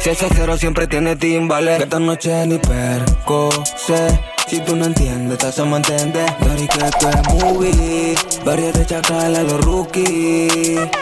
Si 0.00 0.10
ese 0.10 0.26
cero 0.34 0.56
siempre 0.56 0.86
tiene 0.86 1.16
timbales. 1.16 1.78
Que 1.78 1.84
esta 1.84 1.98
noche 1.98 2.46
ni 2.46 2.58
perco 2.58 3.50
sé. 3.76 4.20
Si 4.48 4.58
tú 4.60 4.76
no 4.76 4.84
entiendes, 4.86 5.38
te 5.38 5.46
hacemos 5.46 5.78
entender 5.78 6.26
Dari 6.40 6.68
que 6.68 6.84
esto 6.84 7.08
es 7.08 7.34
movie. 7.34 8.14
Varias 8.44 8.72
de 8.74 8.84
chacal 8.84 9.36
a 9.36 9.42
los 9.42 9.64
rookies. 9.64 10.04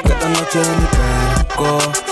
Que 0.04 0.12
esta 0.12 0.28
noche 0.28 0.58
ni 0.58 0.86
perco 0.86 1.29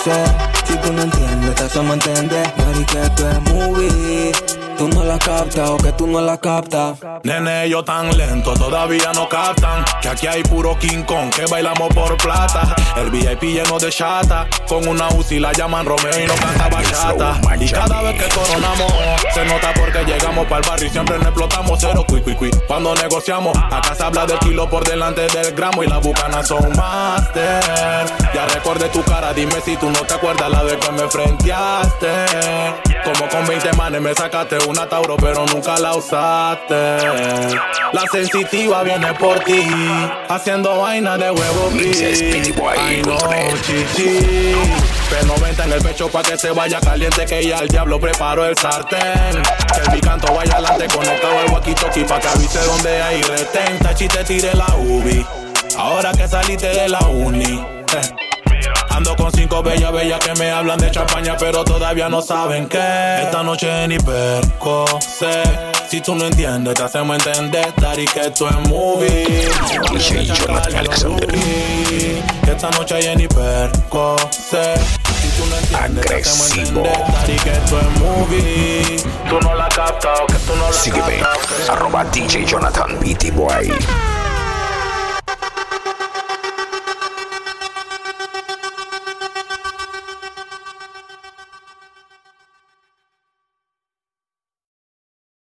sé 0.05 0.25
Si 0.65 0.77
tú 0.79 0.93
no 0.93 1.03
entiendes, 1.03 1.55
te 1.55 1.65
hacemos 1.65 1.95
entender. 1.95 2.53
Dari 2.57 2.85
que 2.85 3.03
esto 3.03 3.29
es 3.31 3.41
movie 3.53 4.58
Tú 4.79 4.87
no 4.87 5.03
la 5.03 5.19
captas 5.19 5.71
o 5.71 5.77
que 5.77 5.91
tú 5.91 6.07
no 6.07 6.21
la 6.21 6.39
captas. 6.39 7.01
Nene, 7.25 7.69
yo 7.69 7.83
tan 7.83 8.17
lento, 8.17 8.55
todavía 8.55 9.11
no 9.13 9.29
captan 9.29 9.85
Que 10.01 10.09
aquí 10.09 10.29
hay 10.29 10.45
puro 10.45 10.79
King 10.79 11.03
Kong, 11.03 11.31
que 11.35 11.47
bailamos 11.47 11.93
por 11.93 12.17
plata. 12.17 12.77
El 12.97 13.11
VIP 13.11 13.43
lleno 13.43 13.81
de 13.81 13.91
chata 13.91 14.47
Con 14.69 14.87
una 14.87 15.09
UCI 15.09 15.41
la 15.41 15.53
llaman 15.53 15.85
Romeo 15.85 16.17
y 16.17 16.27
no 16.29 16.35
canta 16.37 16.69
bachata. 16.69 17.41
Y 17.59 17.69
cada 17.69 18.03
vez 18.03 18.23
que 18.23 18.29
coronamos 18.29 18.93
Se 19.35 19.45
nota 19.47 19.75
porque 19.75 20.05
llegamos 20.05 20.47
para 20.47 20.61
el 20.63 20.69
barrio 20.69 20.87
y 20.87 20.91
siempre 20.91 21.19
nos 21.19 21.27
explotamos 21.27 21.79
Cero. 21.81 22.05
Cui 22.07 22.21
cui 22.21 22.37
cui. 22.37 22.51
Cuando 22.69 22.95
negociamos 22.95 23.59
Acá 23.59 23.97
se 23.97 24.05
habla 24.05 24.27
del 24.27 24.39
kilo 24.39 24.71
por 24.71 24.89
delante 24.89 25.23
del 25.23 25.55
gramo 25.57 25.83
Y 25.83 25.89
las 25.89 26.01
bucanas 26.01 26.47
son 26.47 26.71
master 26.77 28.07
Ya 28.33 28.47
recordé 28.55 28.89
tu 28.91 29.03
cara, 29.03 29.33
dime 29.33 29.61
si 29.65 29.77
tú 29.77 29.91
no 29.91 30.03
te 30.03 30.15
acuerdas 30.15 30.49
La 30.49 30.63
vez 30.63 30.77
que 30.77 30.93
me 30.93 31.09
frenteaste. 31.09 32.27
Como 33.05 33.29
con 33.29 33.47
20 33.47 33.73
manes 33.73 34.01
me 34.01 34.15
sacaste 34.15 34.59
una 34.69 34.89
Tauro 34.89 35.17
pero 35.17 35.47
nunca 35.47 35.79
la 35.79 35.95
usaste. 35.95 36.99
La 37.93 38.03
sensitiva 38.13 38.83
viene 38.83 39.15
por 39.15 39.41
ti 39.41 39.67
Haciendo 40.29 40.79
vaina 40.79 41.17
de 41.17 41.31
huevo 41.31 41.71
Boy 41.71 42.77
Ay 42.79 43.03
no, 43.03 43.17
chichi. 43.63 44.55
P90 45.09 45.65
en 45.65 45.73
el 45.73 45.83
pecho 45.83 46.09
pa' 46.09 46.23
que 46.23 46.37
se 46.37 46.51
vaya 46.51 46.81
caliente 46.81 47.25
Que 47.25 47.47
ya 47.47 47.59
el 47.59 47.69
diablo 47.69 47.99
preparó 47.99 48.45
el 48.45 48.57
sartén. 48.57 49.43
Que 49.75 49.81
el 49.81 49.91
picanto 49.93 50.33
vaya 50.35 50.55
adelante 50.55 50.87
conectado 50.95 51.39
al 51.39 51.47
walkie-talkie 51.49 52.07
Pa' 52.07 52.21
que 52.21 52.29
avise 52.29 52.61
donde 52.65 53.03
hay 53.03 53.23
retén. 53.23 53.79
Tachi 53.79 54.07
te 54.09 54.25
tire 54.25 54.53
la 54.55 54.75
ubi. 54.77 55.25
Ahora 55.79 56.13
que 56.13 56.29
saliste 56.29 56.69
de 56.69 56.89
la 56.89 57.01
uni. 57.01 57.78
Ando 58.99 59.15
con 59.15 59.31
cinco 59.31 59.63
bellas, 59.63 59.93
bellas 59.93 60.19
que 60.19 60.35
me 60.35 60.51
hablan 60.51 60.77
de 60.77 60.91
champaña, 60.91 61.37
pero 61.39 61.63
todavía 61.63 62.09
no 62.09 62.21
saben 62.21 62.67
que 62.67 62.79
esta 63.23 63.45
noche 63.45 63.87
ni 63.87 63.97
perco 63.97 64.87
sé. 65.01 65.41
Si 65.89 66.01
tú 66.01 66.17
no 66.17 66.27
entiendes, 66.27 66.75
te 66.75 66.83
hacemos 66.83 67.17
entender, 67.25 67.73
Dari, 67.77 68.05
que 68.07 68.23
esto 68.23 68.49
es 68.49 68.69
movie. 68.69 69.49
DJ 69.93 70.27
Jonathan 70.27 70.75
Alexander. 70.79 71.29
Esta 72.45 72.71
noche 72.71 72.97
hay 72.97 73.15
ni 73.15 73.29
perco 73.29 74.17
sé. 74.33 74.75
Si 75.23 75.29
tú 75.41 75.47
no 75.49 75.57
entiendes, 75.59 76.05
te 76.05 76.15
hacemos 76.17 76.51
Agresivo. 76.51 76.81
entender, 76.85 77.13
Dari, 77.21 77.37
que 77.37 77.51
esto 77.53 77.79
es 77.79 78.01
movie. 78.01 78.97
Tú 79.31 79.41
no 79.41 79.55
la 79.55 79.69
captas, 79.69 80.21
que 80.27 80.35
tú 80.45 80.57
no 80.57 80.67
la 80.67 80.73
Sígueme, 80.73 81.19
captas. 81.21 81.69
arroba 81.71 82.05
DJ 82.07 82.45
Jonathan 82.45 82.99
Beatty 82.99 83.31
Boy. 83.31 83.71